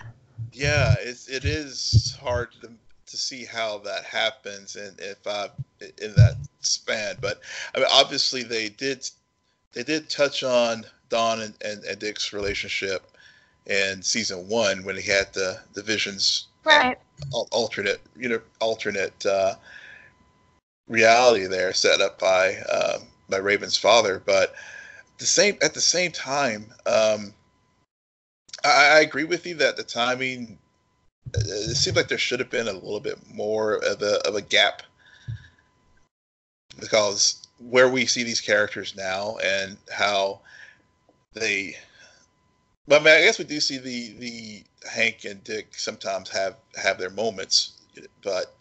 [0.53, 2.71] yeah it's, it is hard to,
[3.05, 5.49] to see how that happens and if uh,
[6.01, 7.41] in that span but
[7.75, 9.09] I mean, obviously they did
[9.73, 13.05] they did touch on dawn and, and, and dick's relationship
[13.65, 16.97] in season one when he had the the visions right
[17.51, 19.55] alternate you know alternate uh,
[20.89, 24.21] reality there set up by um, by Raven's father.
[24.25, 24.53] But
[25.19, 27.33] the same at the same time, um,
[28.65, 30.57] I, I, agree with you that the timing.
[31.35, 34.41] It seems like there should have been a little bit more of a of a
[34.41, 34.81] gap
[36.79, 40.41] because where we see these characters now and how
[41.33, 41.75] they.
[42.87, 46.55] Well, I mean, I guess we do see the the Hank and Dick sometimes have
[46.81, 47.73] have their moments,
[48.23, 48.55] but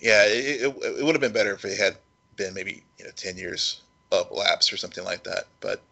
[0.00, 1.96] yeah, it, it, it would have been better if it had
[2.36, 3.82] been maybe you know ten years
[4.12, 5.44] of lapse or something like that.
[5.60, 5.82] But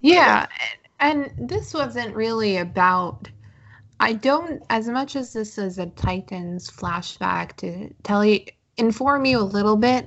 [0.00, 0.46] yeah,
[1.00, 3.28] and this wasn't really about.
[4.00, 8.40] I don't, as much as this is a Titans flashback to tell you,
[8.76, 10.06] inform you a little bit.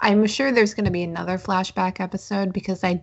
[0.00, 3.02] I'm sure there's going to be another flashback episode because I,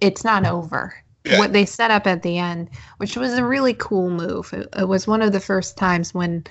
[0.00, 0.94] it's not over.
[1.24, 1.38] Yeah.
[1.38, 4.52] What they set up at the end, which was a really cool move.
[4.52, 6.44] It, it was one of the first times when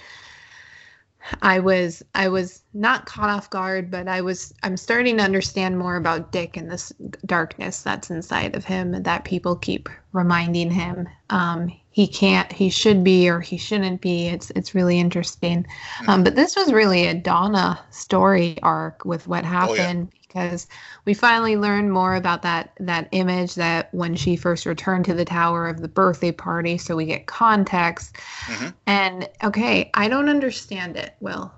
[1.41, 5.77] I was I was not caught off guard, but I was I'm starting to understand
[5.77, 6.93] more about Dick and this
[7.25, 13.03] darkness that's inside of him that people keep reminding him um, he can't he should
[13.03, 14.27] be or he shouldn't be.
[14.27, 15.65] It's it's really interesting.
[16.07, 20.09] Um, but this was really a Donna story arc with what happened.
[20.35, 20.67] Because
[21.05, 25.23] we finally learned more about that that image that when she first returned to the
[25.23, 28.17] tower of the birthday party so we get context.
[28.47, 28.67] Mm-hmm.
[28.85, 31.55] and okay i don't understand it well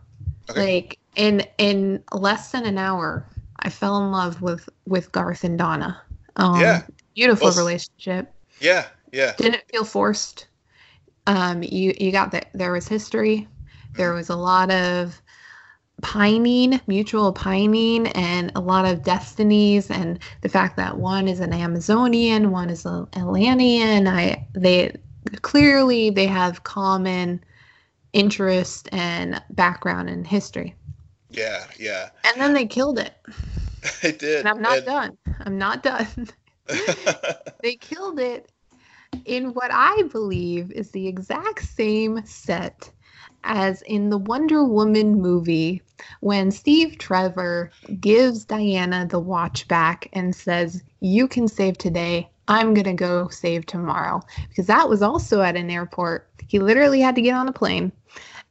[0.50, 0.62] okay.
[0.62, 3.28] like in in less than an hour
[3.60, 6.00] i fell in love with with garth and donna.
[6.36, 6.84] Um, yeah.
[7.16, 8.32] beautiful well, relationship.
[8.60, 9.34] Yeah yeah.
[9.38, 10.48] Didn't feel forced?
[11.26, 13.48] Um you you got that there was history.
[13.96, 14.18] There mm-hmm.
[14.18, 15.20] was a lot of
[16.02, 21.54] pining, mutual pining, and a lot of destinies, and the fact that one is an
[21.54, 24.08] Amazonian, one is an Atlantean.
[24.08, 24.96] I they
[25.42, 27.44] clearly they have common
[28.14, 30.76] interest and background and history.
[31.30, 32.10] Yeah, yeah.
[32.24, 33.14] And then they killed it.
[34.02, 34.40] They did.
[34.40, 34.86] And I'm not and...
[34.86, 35.18] done.
[35.46, 36.28] I'm not done.
[37.64, 38.52] they killed it
[39.24, 42.92] in what I believe is the exact same set
[43.44, 45.82] as in the Wonder Woman movie
[46.20, 52.30] when Steve Trevor gives Diana the watch back and says, You can save today.
[52.48, 54.22] I'm going to go save tomorrow.
[54.48, 56.30] Because that was also at an airport.
[56.48, 57.92] He literally had to get on a plane.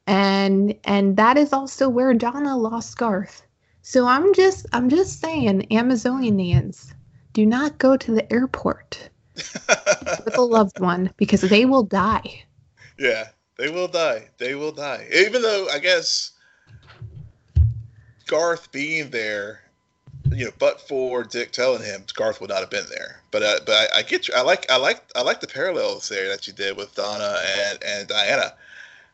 [0.07, 3.42] And and that is also where Donna lost Garth.
[3.83, 6.92] So I'm just I'm just saying Amazonians
[7.33, 12.44] do not go to the airport with a loved one because they will die.
[12.99, 14.29] Yeah, they will die.
[14.38, 15.07] They will die.
[15.14, 16.33] Even though I guess
[18.27, 19.61] Garth being there,
[20.31, 23.21] you know, but for Dick telling him, Garth would not have been there.
[23.31, 24.35] But uh, but I, I, get you.
[24.35, 27.37] I like I like I like the parallels there that you did with Donna
[27.69, 28.55] and and Diana.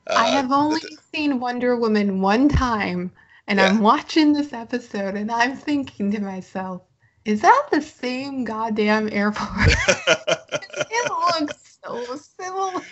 [0.09, 3.13] Uh, I have only the, seen Wonder Woman one time,
[3.47, 3.67] and yeah.
[3.67, 6.83] I'm watching this episode, and I'm thinking to myself,
[7.25, 12.83] "Is that the same goddamn airport?" it looks so similar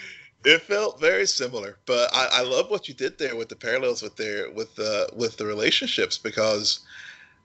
[0.44, 4.02] it felt very similar, but I, I love what you did there with the parallels
[4.02, 6.80] with their with the with the relationships because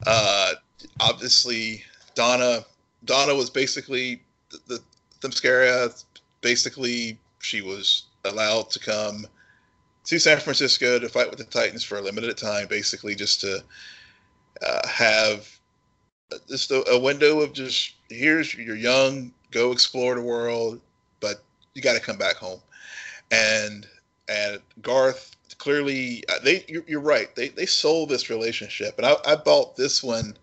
[0.08, 0.54] uh,
[1.02, 1.84] obviously
[2.16, 2.66] Donna
[3.04, 4.80] Donna was basically the, the
[5.22, 6.04] Themyscira.
[6.42, 9.28] Basically, she was allowed to come
[10.06, 13.62] to San Francisco to fight with the Titans for a limited time, basically just to
[14.66, 15.50] uh, have
[16.48, 20.80] just a, a window of just here's you're young, go explore the world,
[21.20, 21.44] but
[21.74, 22.62] you got to come back home
[23.32, 23.88] and
[24.28, 29.16] and Garth clearly uh, they you're, you're, right they they sold this relationship and I,
[29.26, 30.36] I bought this one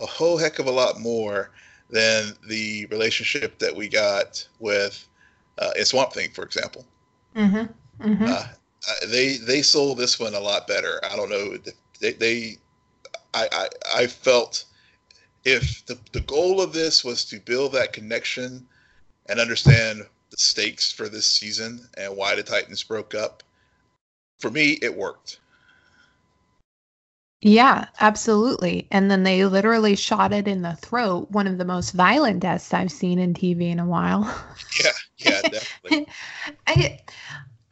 [0.00, 1.50] a whole heck of a lot more
[1.90, 5.06] than the relationship that we got with
[5.58, 6.84] uh, a Swamp Thing, for example.
[7.34, 8.08] Mm-hmm.
[8.08, 8.24] Mm-hmm.
[8.24, 11.00] Uh, uh, they they sold this one a lot better.
[11.04, 11.56] I don't know.
[12.00, 12.56] They, they
[13.34, 13.68] I, I
[14.02, 14.64] I felt
[15.44, 18.66] if the the goal of this was to build that connection
[19.28, 23.42] and understand the stakes for this season and why the Titans broke up,
[24.38, 25.40] for me it worked.
[27.42, 28.88] Yeah, absolutely.
[28.90, 32.74] And then they literally shot it in the throat, one of the most violent deaths
[32.74, 34.24] I've seen in TV in a while.
[34.78, 36.06] Yeah, yeah, definitely.
[36.66, 37.00] I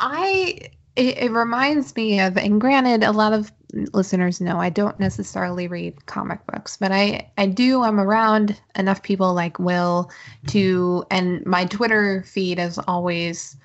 [0.01, 0.59] I
[0.97, 3.53] it, it reminds me of and granted a lot of
[3.93, 9.03] listeners know I don't necessarily read comic books, but I I do I'm around enough
[9.03, 10.11] people like Will
[10.49, 13.57] to and my Twitter feed is always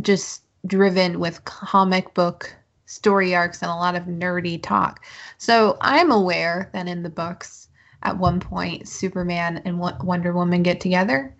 [0.00, 2.54] just driven with comic book
[2.86, 5.04] story arcs and a lot of nerdy talk.
[5.36, 7.68] So I'm aware that in the books,
[8.02, 11.34] at one point, Superman and Wonder Woman get together.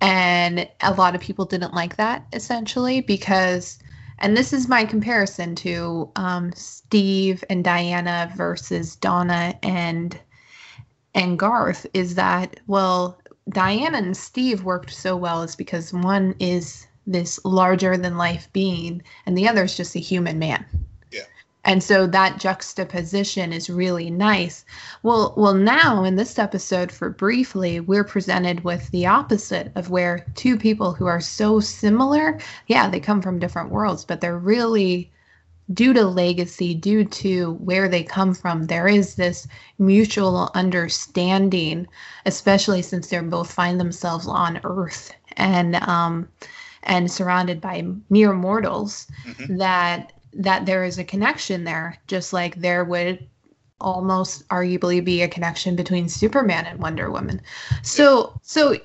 [0.00, 3.78] And a lot of people didn't like that essentially because,
[4.18, 10.18] and this is my comparison to um, Steve and Diana versus Donna and
[11.14, 16.86] and Garth is that well Diana and Steve worked so well is because one is
[17.06, 20.64] this larger than life being and the other is just a human man
[21.64, 24.64] and so that juxtaposition is really nice
[25.02, 30.24] well well now in this episode for briefly we're presented with the opposite of where
[30.34, 35.10] two people who are so similar yeah they come from different worlds but they're really
[35.72, 39.48] due to legacy due to where they come from there is this
[39.78, 41.86] mutual understanding
[42.26, 46.28] especially since they're both find themselves on earth and um
[46.82, 49.56] and surrounded by mere mortals mm-hmm.
[49.56, 53.28] that that there is a connection there, just like there would
[53.80, 57.40] almost arguably be a connection between Superman and Wonder Woman.
[57.82, 58.76] So so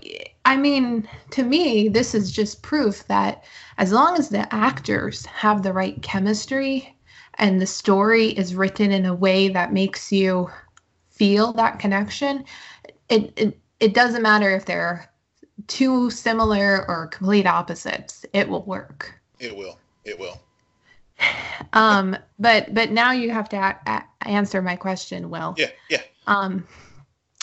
[0.46, 3.44] I mean, to me, this is just proof that
[3.78, 6.96] as long as the actors have the right chemistry
[7.36, 10.50] and the story is written in a way that makes you
[11.10, 12.44] feel that connection,
[13.10, 15.10] it it, it doesn't matter if they're
[15.68, 18.26] too similar or complete opposites.
[18.34, 19.14] It will work.
[19.40, 19.78] It will.
[20.04, 20.42] It will
[21.74, 25.56] um, but but now you have to a- a- answer my question, Will.
[25.58, 26.02] Yeah, yeah.
[26.28, 26.68] Um,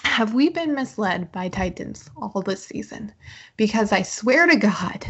[0.05, 3.13] have we been misled by Titans all this season?
[3.57, 5.07] Because I swear to God,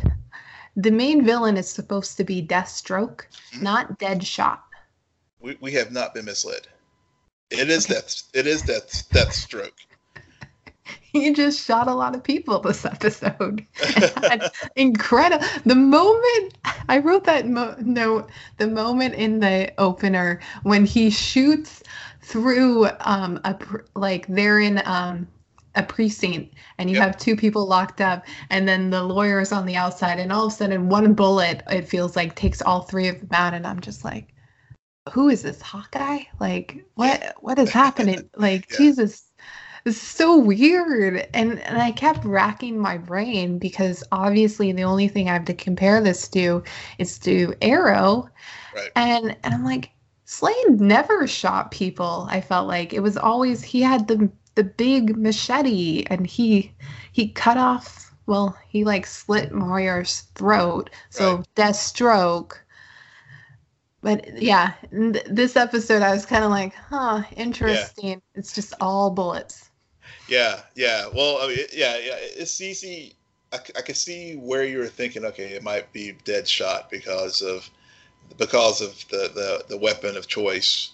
[0.77, 3.65] the main villain is supposed to be Deathstroke, mm-hmm.
[3.65, 4.59] not Deadshot.
[5.41, 6.67] We we have not been misled.
[7.51, 7.95] It is okay.
[7.95, 8.23] death.
[8.35, 9.09] It is death.
[9.11, 9.73] Deathstroke.
[11.13, 13.65] he just shot a lot of people this episode.
[14.77, 15.45] Incredible.
[15.65, 16.55] The moment
[16.89, 21.83] I wrote that mo- note, the moment in the opener when he shoots
[22.23, 23.57] through um a
[23.95, 25.29] like they're in um
[25.77, 27.05] a precinct and you yep.
[27.05, 30.47] have two people locked up and then the lawyer is on the outside and all
[30.47, 33.67] of a sudden one bullet it feels like takes all three of them out and
[33.67, 34.33] i'm just like
[35.13, 38.77] who is this hawkeye like what what is happening like yeah.
[38.79, 39.26] jesus
[39.87, 41.29] it's so weird.
[41.33, 45.55] And and I kept racking my brain because obviously the only thing I have to
[45.55, 46.63] compare this to
[46.99, 48.29] is to Arrow.
[48.75, 48.91] Right.
[48.97, 49.91] And and I'm like,
[50.25, 52.27] Slade never shot people.
[52.29, 56.73] I felt like it was always he had the the big machete and he
[57.13, 60.91] he cut off well, he like slit Moira's throat.
[61.11, 61.47] So right.
[61.55, 62.55] Deathstroke
[64.03, 68.09] but yeah, this episode I was kind of like, huh, interesting.
[68.09, 68.17] Yeah.
[68.37, 69.66] It's just all bullets.
[70.29, 71.09] Yeah, yeah.
[71.13, 72.17] Well, I mean, yeah, yeah.
[72.19, 73.15] It's easy.
[73.53, 75.25] I, I can see where you were thinking.
[75.25, 77.69] Okay, it might be Deadshot because of
[78.39, 80.91] because of the, the, the weapon of choice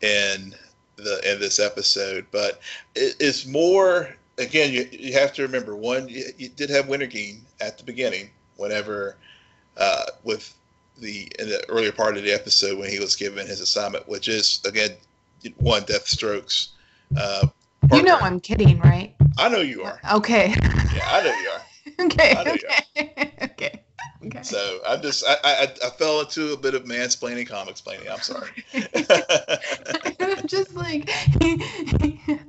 [0.00, 0.54] in
[0.96, 2.26] the in this episode.
[2.30, 2.60] But
[2.94, 4.14] it, it's more.
[4.38, 6.08] Again, you, you have to remember one.
[6.08, 9.16] You, you did have Wintergreen at the beginning, whenever
[9.76, 10.54] uh, with
[10.98, 14.28] the in the earlier part of the episode when he was given his assignment, which
[14.28, 14.92] is again
[15.58, 16.68] one Deathstroke's
[17.16, 17.48] uh,
[17.92, 18.10] Partner.
[18.10, 19.14] You know I'm kidding, right?
[19.36, 20.00] I know you are.
[20.12, 20.54] Okay.
[20.94, 21.62] Yeah, I know you are.
[22.06, 22.32] okay.
[22.32, 22.60] Know okay.
[22.62, 23.26] you are.
[23.42, 23.82] okay.
[24.24, 24.42] Okay.
[24.42, 28.08] So I just I, I I fell into a bit of mansplaining, comic explaining.
[28.08, 28.50] I'm sorry.
[30.20, 31.10] I'm just like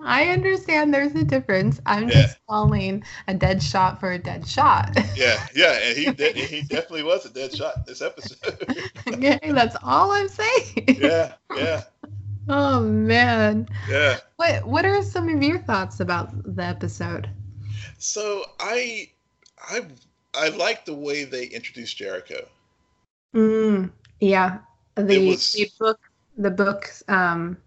[0.01, 1.81] I understand there's a difference.
[1.85, 2.21] I'm yeah.
[2.21, 4.95] just calling a dead shot for a dead shot.
[5.15, 8.65] yeah, yeah, and he de- he definitely was a dead shot this episode.
[9.07, 10.97] okay, that's all I'm saying.
[11.01, 11.83] yeah, yeah.
[12.49, 13.67] Oh man.
[13.87, 14.17] Yeah.
[14.35, 17.29] What What are some of your thoughts about the episode?
[17.97, 19.09] So I
[19.57, 19.85] I
[20.33, 22.47] I like the way they introduced Jericho.
[23.33, 24.59] Mm, yeah.
[24.95, 25.99] The, was, the book
[26.37, 27.57] the book um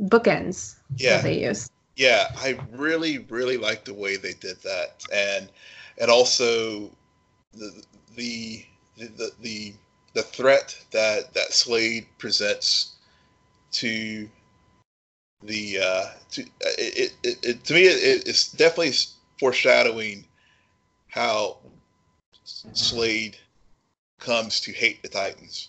[0.00, 1.20] bookends yeah.
[1.20, 1.70] they use.
[1.96, 5.48] Yeah, I really really like the way they did that, and
[5.98, 6.90] and also
[7.52, 7.82] the
[8.16, 8.64] the
[8.96, 9.74] the the, the
[10.14, 12.93] the threat that that Slade presents
[13.74, 14.28] to
[15.42, 18.92] the uh, to it, it, it to me it, it's definitely
[19.38, 20.24] foreshadowing
[21.08, 21.58] how
[22.44, 23.36] Slade
[24.18, 25.68] comes to hate the Titans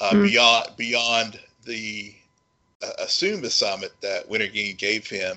[0.00, 0.22] uh, mm.
[0.24, 2.14] beyond beyond the
[2.82, 5.36] uh, assumed assignment that Wintergreen gave him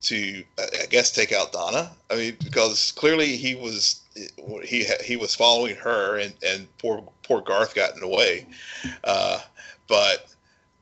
[0.00, 1.90] to, I guess, take out Donna.
[2.10, 4.00] I mean, because clearly he was
[4.64, 8.46] he he was following her, and and poor poor Garth got in the way.
[9.04, 9.40] Uh,
[9.88, 10.34] but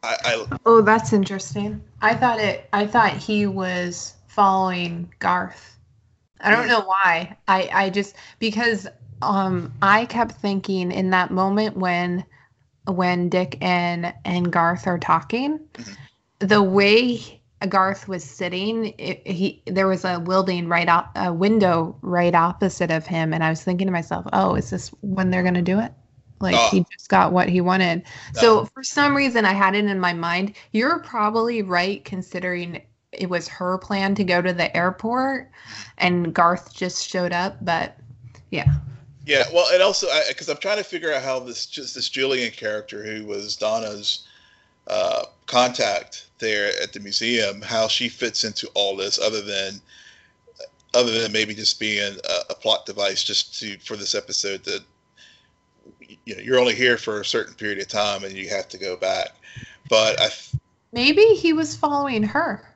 [0.03, 1.83] I, I oh, that's interesting.
[2.03, 2.69] I thought it.
[2.73, 5.79] I thought he was following Garth.
[6.41, 7.37] I don't know why.
[7.49, 8.87] I I just because
[9.23, 12.25] um I kept thinking in that moment when
[12.87, 16.47] when Dick and and Garth are talking, mm-hmm.
[16.47, 21.97] the way Garth was sitting, it, he there was a building right out a window
[22.03, 25.43] right opposite of him, and I was thinking to myself, "Oh, is this when they're
[25.43, 25.93] gonna do it?"
[26.41, 26.69] Like oh.
[26.71, 28.03] he just got what he wanted.
[28.35, 28.41] No.
[28.41, 30.55] So for some reason, I had it in my mind.
[30.73, 32.83] You're probably right, considering
[33.13, 35.51] it was her plan to go to the airport,
[35.99, 37.65] and Garth just showed up.
[37.65, 37.97] But
[38.51, 38.67] yeah.
[39.25, 42.53] Yeah, well, and also because I'm trying to figure out how this just this Julian
[42.53, 44.27] character who was Donna's
[44.87, 49.81] uh, contact there at the museum, how she fits into all this, other than
[50.95, 54.83] other than maybe just being a, a plot device, just to for this episode that
[56.25, 58.79] you know you're only here for a certain period of time and you have to
[58.79, 59.31] go back.
[59.89, 60.31] But I
[60.93, 62.67] maybe he was following her.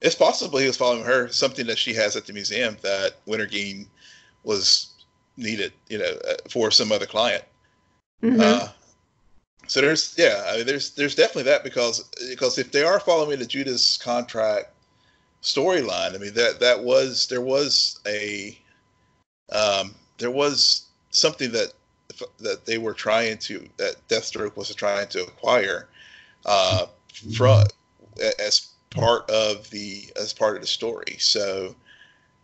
[0.00, 3.86] It's possible he was following her, something that she has at the museum that Wintergreen
[4.42, 4.92] was
[5.36, 7.44] needed, you know, uh, for some other client.
[8.22, 8.40] Mm-hmm.
[8.40, 8.68] Uh,
[9.66, 13.38] so there's yeah, I mean there's there's definitely that because because if they are following
[13.38, 14.72] the Judas contract
[15.42, 18.58] storyline, I mean that that was there was a
[19.52, 21.72] um, there was something that
[22.38, 25.88] that they were trying to that Deathstroke was trying to acquire
[26.46, 26.86] uh,
[27.36, 27.64] from
[28.38, 31.16] as part of the as part of the story.
[31.18, 31.74] So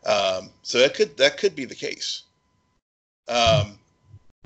[0.07, 2.23] um, so that could that could be the case.
[3.29, 3.79] Um,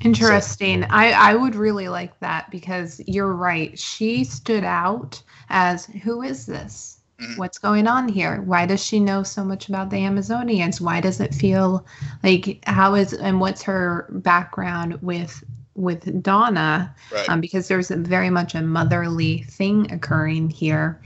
[0.00, 0.82] Interesting.
[0.82, 0.88] So.
[0.90, 3.78] I, I would really like that because you're right.
[3.78, 6.91] She stood out as who is this?
[7.22, 7.36] Mm-hmm.
[7.36, 8.42] What's going on here?
[8.42, 10.80] Why does she know so much about the Amazonians?
[10.80, 11.86] Why does it feel
[12.22, 15.44] like how is and what's her background with
[15.74, 16.94] with Donna?
[17.12, 17.28] Right.
[17.28, 21.00] Um, because there's a, very much a motherly thing occurring here.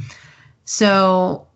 [0.64, 1.46] So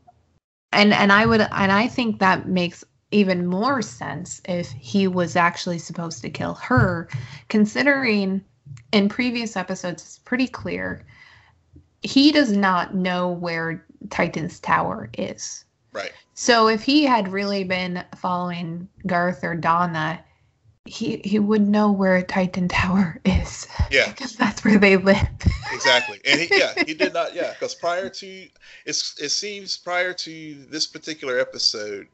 [0.72, 5.36] and and I would and I think that makes even more sense if he was
[5.36, 7.08] actually supposed to kill her,
[7.48, 8.44] considering
[8.92, 11.04] in previous episodes it's pretty clear
[12.02, 15.64] he does not know where Titan's Tower is.
[15.92, 16.12] Right.
[16.34, 20.24] So if he had really been following Garth or Donna,
[20.86, 23.66] he he would know where Titan Tower is.
[23.90, 25.28] Yeah, because that's where they live.
[25.72, 27.34] exactly, and he, yeah, he did not.
[27.34, 28.48] Yeah, because prior to
[28.86, 32.08] it's it seems prior to this particular episode,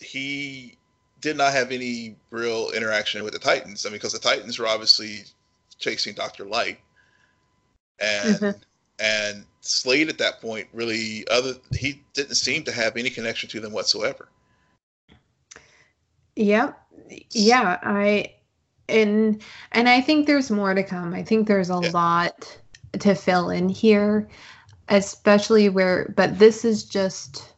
[0.00, 0.76] he
[1.20, 3.84] did not have any real interaction with the Titans.
[3.84, 5.24] I mean, because the Titans were obviously
[5.78, 6.78] chasing Doctor Light,
[7.98, 8.58] and mm-hmm.
[9.00, 13.60] and Slade at that point really other he didn't seem to have any connection to
[13.60, 14.28] them whatsoever.
[16.36, 16.78] Yep.
[17.30, 18.34] Yeah, I
[18.88, 19.42] and
[19.72, 21.14] and I think there's more to come.
[21.14, 21.90] I think there's a yeah.
[21.90, 22.58] lot
[22.98, 24.28] to fill in here,
[24.88, 27.54] especially where but this is just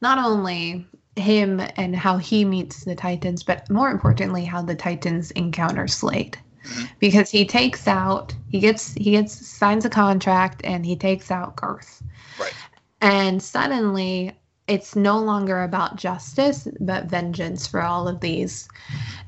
[0.00, 0.86] not only
[1.16, 6.38] him and how he meets the Titans, but more importantly, how the Titans encounter Slade.
[6.68, 6.84] Mm-hmm.
[6.98, 11.56] Because he takes out, he gets, he gets signs a contract, and he takes out
[11.56, 12.02] Garth.
[12.38, 12.54] Right.
[13.00, 14.32] And suddenly,
[14.66, 18.68] it's no longer about justice, but vengeance for all of these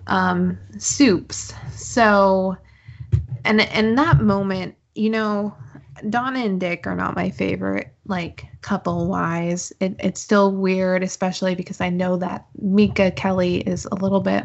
[0.06, 1.54] um, soups.
[1.74, 2.56] So,
[3.44, 5.54] and in that moment, you know,
[6.08, 9.72] Donna and Dick are not my favorite, like couple wise.
[9.80, 14.44] It, it's still weird, especially because I know that Mika Kelly is a little bit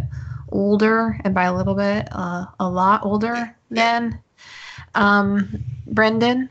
[0.49, 4.19] older, and by a little bit, uh, a lot older than
[4.93, 6.49] um, Brenton.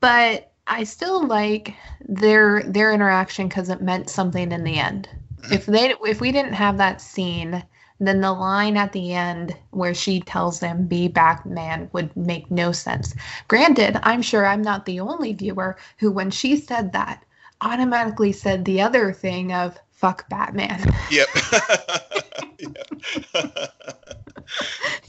[0.00, 1.74] But I still like
[2.08, 5.08] their their interaction because it meant something in the end.
[5.50, 7.64] If they if we didn't have that scene
[8.00, 12.70] then the line at the end where she tells them be Batman would make no
[12.70, 13.14] sense.
[13.48, 17.24] Granted, I'm sure I'm not the only viewer who, when she said that,
[17.60, 20.94] automatically said the other thing of fuck Batman.
[21.10, 21.28] Yep.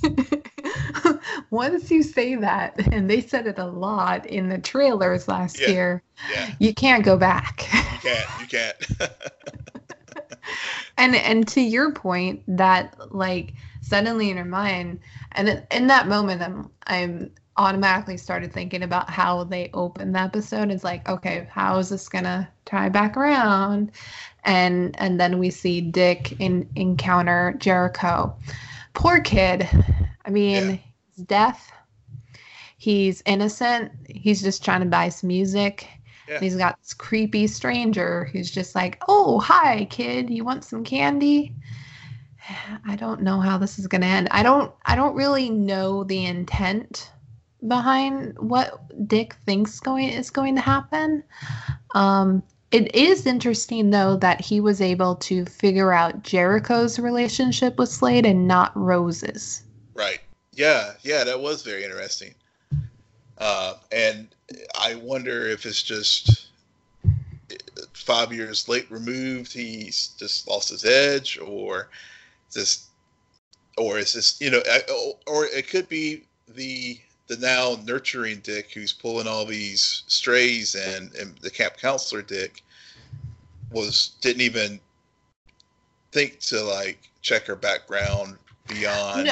[1.51, 5.69] Once you say that, and they said it a lot in the trailers last yeah.
[5.69, 6.55] year, yeah.
[6.59, 7.67] you can't go back.
[7.71, 8.41] you can't.
[8.41, 8.75] You can't.
[10.97, 14.99] and and to your point that like suddenly in her mind
[15.33, 20.71] and in that moment i'm i'm automatically started thinking about how they open the episode.
[20.71, 23.91] It's like okay how is this gonna tie back around?
[24.45, 28.35] And and then we see dick in, encounter jericho.
[28.93, 29.67] Poor kid.
[30.25, 30.77] I mean yeah.
[31.15, 31.71] he's deaf.
[32.77, 33.91] He's innocent.
[34.07, 35.87] He's just trying to buy some music.
[36.29, 36.39] Yeah.
[36.39, 40.29] he's got this creepy stranger who's just like oh hi kid.
[40.29, 41.53] You want some candy?
[42.87, 44.29] I don't know how this is going to end.
[44.31, 47.11] I don't I don't really know the intent
[47.67, 51.23] behind what Dick thinks going is going to happen.
[51.95, 57.89] Um, it is interesting though that he was able to figure out Jericho's relationship with
[57.89, 59.63] Slade and not Rose's.
[59.93, 60.19] Right.
[60.53, 60.93] Yeah.
[61.01, 61.23] Yeah.
[61.23, 62.33] That was very interesting.
[63.37, 64.27] Uh, and
[64.79, 66.47] I wonder if it's just
[67.93, 71.89] five years late removed, he's just lost his edge, or
[72.51, 72.87] just,
[73.77, 74.61] or is this, you know,
[75.27, 76.99] or it could be the
[77.29, 82.63] the now nurturing Dick who's pulling all these strays and, and the camp counselor Dick
[83.71, 84.79] was didn't even
[86.11, 88.35] think to like check her background
[88.67, 89.27] beyond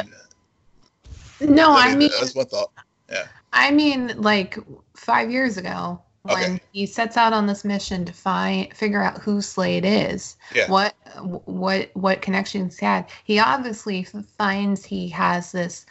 [1.42, 2.72] no, no I, mean that's one thought
[3.10, 4.60] yeah I mean like
[4.96, 6.60] five years ago when okay.
[6.74, 10.70] he sets out on this mission to find figure out who Slade is, yeah.
[10.70, 10.94] what
[11.46, 13.08] what what connections he had.
[13.24, 14.04] He obviously
[14.38, 15.86] finds he has this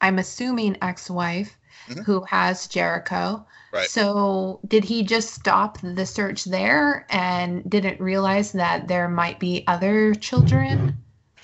[0.00, 1.56] I'm assuming ex-wife
[1.88, 2.02] mm-hmm.
[2.02, 3.44] who has Jericho.
[3.72, 3.88] Right.
[3.88, 9.64] So did he just stop the search there and didn't realize that there might be
[9.66, 10.96] other children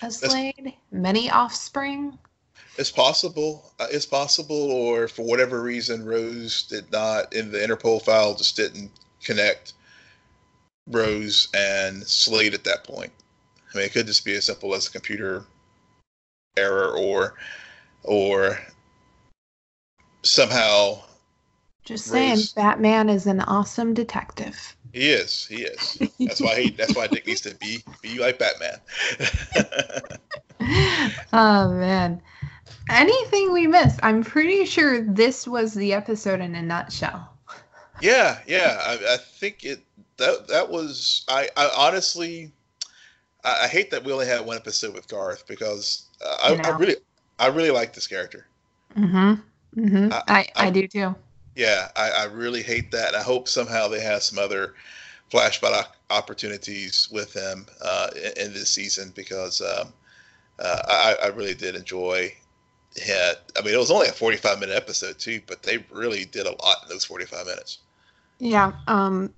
[0.03, 2.19] of Slade, many offspring?
[2.79, 3.73] It's possible.
[3.81, 8.57] Uh, it's possible, or for whatever reason, Rose did not in the Interpol file just
[8.57, 8.93] didn't
[9.23, 9.75] connect
[10.87, 13.13] Rose and Slade at that point.
[13.75, 15.45] I mean, it could just be as simple as a computer
[16.57, 17.35] error, or
[18.05, 18.59] or
[20.23, 21.01] somehow.
[21.85, 24.77] Just saying, Batman is an awesome detective.
[24.93, 25.47] He is.
[25.47, 25.99] He is.
[26.19, 26.71] That's why he.
[26.71, 28.81] That's why Dick needs to be be like Batman.
[31.33, 32.21] oh man.
[32.89, 34.01] Anything we missed?
[34.03, 37.33] I'm pretty sure this was the episode in a nutshell.
[38.01, 38.81] Yeah, yeah.
[38.85, 39.81] I, I think it.
[40.17, 41.25] That that was.
[41.29, 41.49] I.
[41.57, 42.53] I honestly.
[43.45, 46.77] I, I, hate that we only had one episode with Garth because uh, I, I,
[46.77, 46.97] really.
[47.41, 48.47] I really like this character.
[48.97, 49.81] Mm-hmm.
[49.81, 50.13] Mm-hmm.
[50.13, 51.15] I, I, I, do too.
[51.57, 53.15] Yeah, I, I really hate that.
[53.15, 54.75] I hope somehow they have some other
[55.33, 59.93] flashback opportunities with him uh, in, in, this season because um,
[60.59, 62.33] uh, I, I really did enjoy
[62.97, 63.53] it.
[63.57, 66.51] I mean, it was only a 45 minute episode too, but they really did a
[66.51, 67.79] lot in those 45 minutes.
[68.39, 68.73] Yeah.
[68.87, 69.33] Um,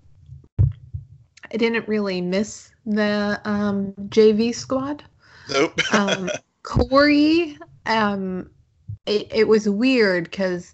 [0.60, 5.04] I didn't really miss the um, JV squad.
[5.50, 5.78] Nope.
[5.92, 6.30] um,
[6.62, 8.50] Kory, um,
[9.06, 10.72] it, it was weird because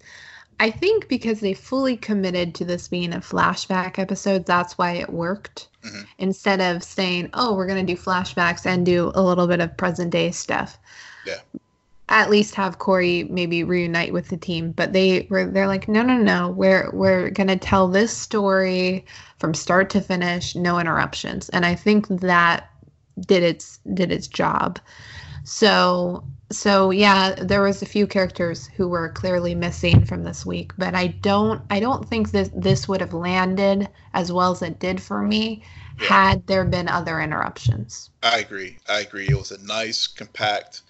[0.60, 5.12] I think because they fully committed to this being a flashback episode, that's why it
[5.12, 5.68] worked.
[5.84, 6.02] Mm-hmm.
[6.18, 9.76] Instead of saying, "Oh, we're going to do flashbacks and do a little bit of
[9.76, 10.78] present day stuff."
[11.24, 11.38] Yeah.
[12.10, 16.02] At least have Kory maybe reunite with the team, but they were they're like, "No,
[16.02, 16.48] no, no.
[16.50, 19.04] We're we're going to tell this story
[19.38, 22.68] from start to finish, no interruptions." And I think that
[23.20, 24.80] did its did its job.
[25.48, 30.72] So so yeah, there was a few characters who were clearly missing from this week,
[30.76, 34.78] but I don't I don't think that this would have landed as well as it
[34.78, 35.62] did for me
[35.98, 36.06] yeah.
[36.06, 38.10] had there been other interruptions.
[38.22, 38.76] I agree.
[38.90, 39.26] I agree.
[39.26, 40.82] It was a nice compact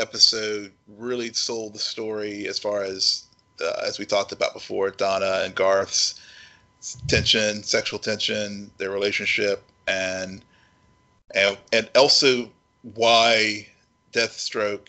[0.00, 0.72] episode.
[0.88, 3.26] Really sold the story as far as
[3.62, 6.20] uh, as we talked about before, Donna and Garth's
[7.06, 10.44] tension, sexual tension, their relationship, and
[11.36, 12.50] and and also
[12.94, 13.66] why
[14.12, 14.88] Deathstroke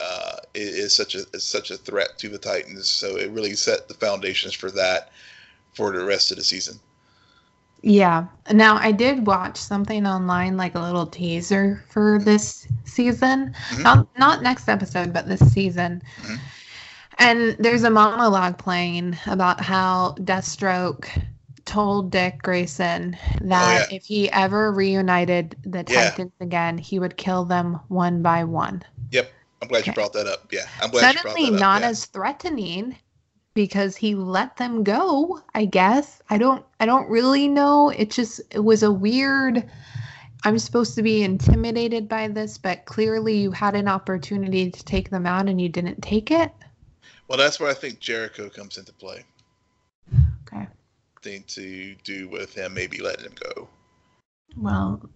[0.00, 2.88] uh, is such a is such a threat to the Titans.
[2.88, 5.10] So it really set the foundations for that
[5.74, 6.78] for the rest of the season.
[7.82, 8.26] Yeah.
[8.50, 12.24] Now I did watch something online, like a little teaser for mm-hmm.
[12.24, 13.54] this season.
[13.70, 13.82] Mm-hmm.
[13.82, 16.02] Not not next episode, but this season.
[16.22, 16.34] Mm-hmm.
[17.18, 21.08] And there's a monologue playing about how Deathstroke
[21.72, 23.96] told Dick Grayson oh, that oh, yeah.
[23.96, 26.44] if he ever reunited the Titans yeah.
[26.44, 28.82] again, he would kill them one by one.
[29.10, 29.32] Yep.
[29.62, 29.90] I'm glad okay.
[29.90, 30.52] you brought that up.
[30.52, 30.66] Yeah.
[30.82, 31.88] I'm glad Suddenly not yeah.
[31.88, 32.94] as threatening
[33.54, 36.20] because he let them go, I guess.
[36.28, 37.88] I don't I don't really know.
[37.88, 39.64] It just it was a weird
[40.44, 45.08] I'm supposed to be intimidated by this, but clearly you had an opportunity to take
[45.08, 46.52] them out and you didn't take it.
[47.28, 49.24] Well, that's where I think Jericho comes into play.
[51.22, 53.68] Something to do with him maybe letting him go.
[54.56, 55.08] Well,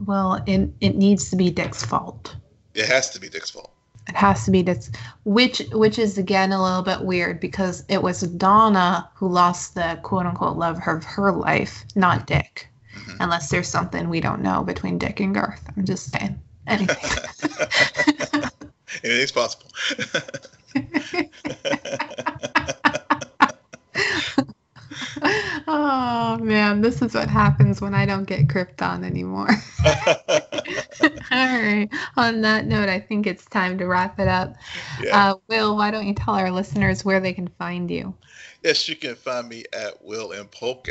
[0.00, 2.34] Well, it, it needs to be Dick's fault.
[2.72, 3.70] It has to be Dick's fault.
[4.08, 4.90] It has to be Dick's,
[5.24, 9.98] which which is again a little bit weird because it was Donna who lost the
[10.02, 12.68] quote unquote love of her life, not Dick.
[12.96, 13.16] Mm-hmm.
[13.20, 15.62] Unless there's something we don't know between Dick and Garth.
[15.76, 16.40] I'm just saying.
[16.66, 16.96] Anything.
[19.04, 19.70] Anything's possible.
[25.74, 29.48] oh man, this is what happens when I don't get Krypton anymore.
[31.04, 31.88] All right.
[32.16, 34.54] On that note, I think it's time to wrap it up.
[35.02, 35.32] Yeah.
[35.32, 38.14] Uh, Will, why don't you tell our listeners where they can find you?
[38.62, 40.88] Yes, you can find me at Will M Polk.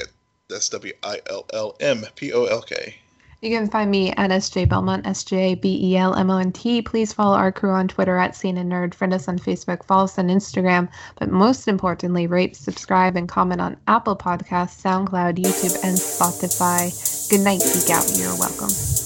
[0.49, 2.95] That's W I L L M P O L K.
[3.43, 6.53] You can find me at SJ Belmont, S J B E L M O N
[6.53, 6.81] T.
[6.81, 8.93] Please follow our crew on Twitter at Scene and Nerd.
[8.93, 10.87] Friend us on Facebook, follow us on Instagram.
[11.19, 17.29] But most importantly, rate, subscribe, and comment on Apple Podcasts, SoundCloud, YouTube, and Spotify.
[17.29, 18.09] Good night, Geek Out.
[18.17, 19.02] You're welcome.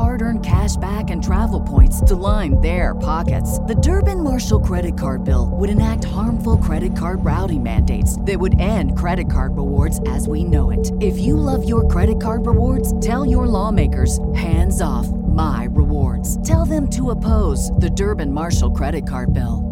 [0.00, 3.58] Hard earned cash back and travel points to line their pockets.
[3.58, 8.58] The Durbin Marshall credit card bill would enact harmful credit card routing mandates that would
[8.58, 10.90] end credit card rewards as we know it.
[11.02, 16.48] If you love your credit card rewards, tell your lawmakers hands off my rewards.
[16.48, 19.69] Tell them to oppose the Durbin Marshall credit card bill.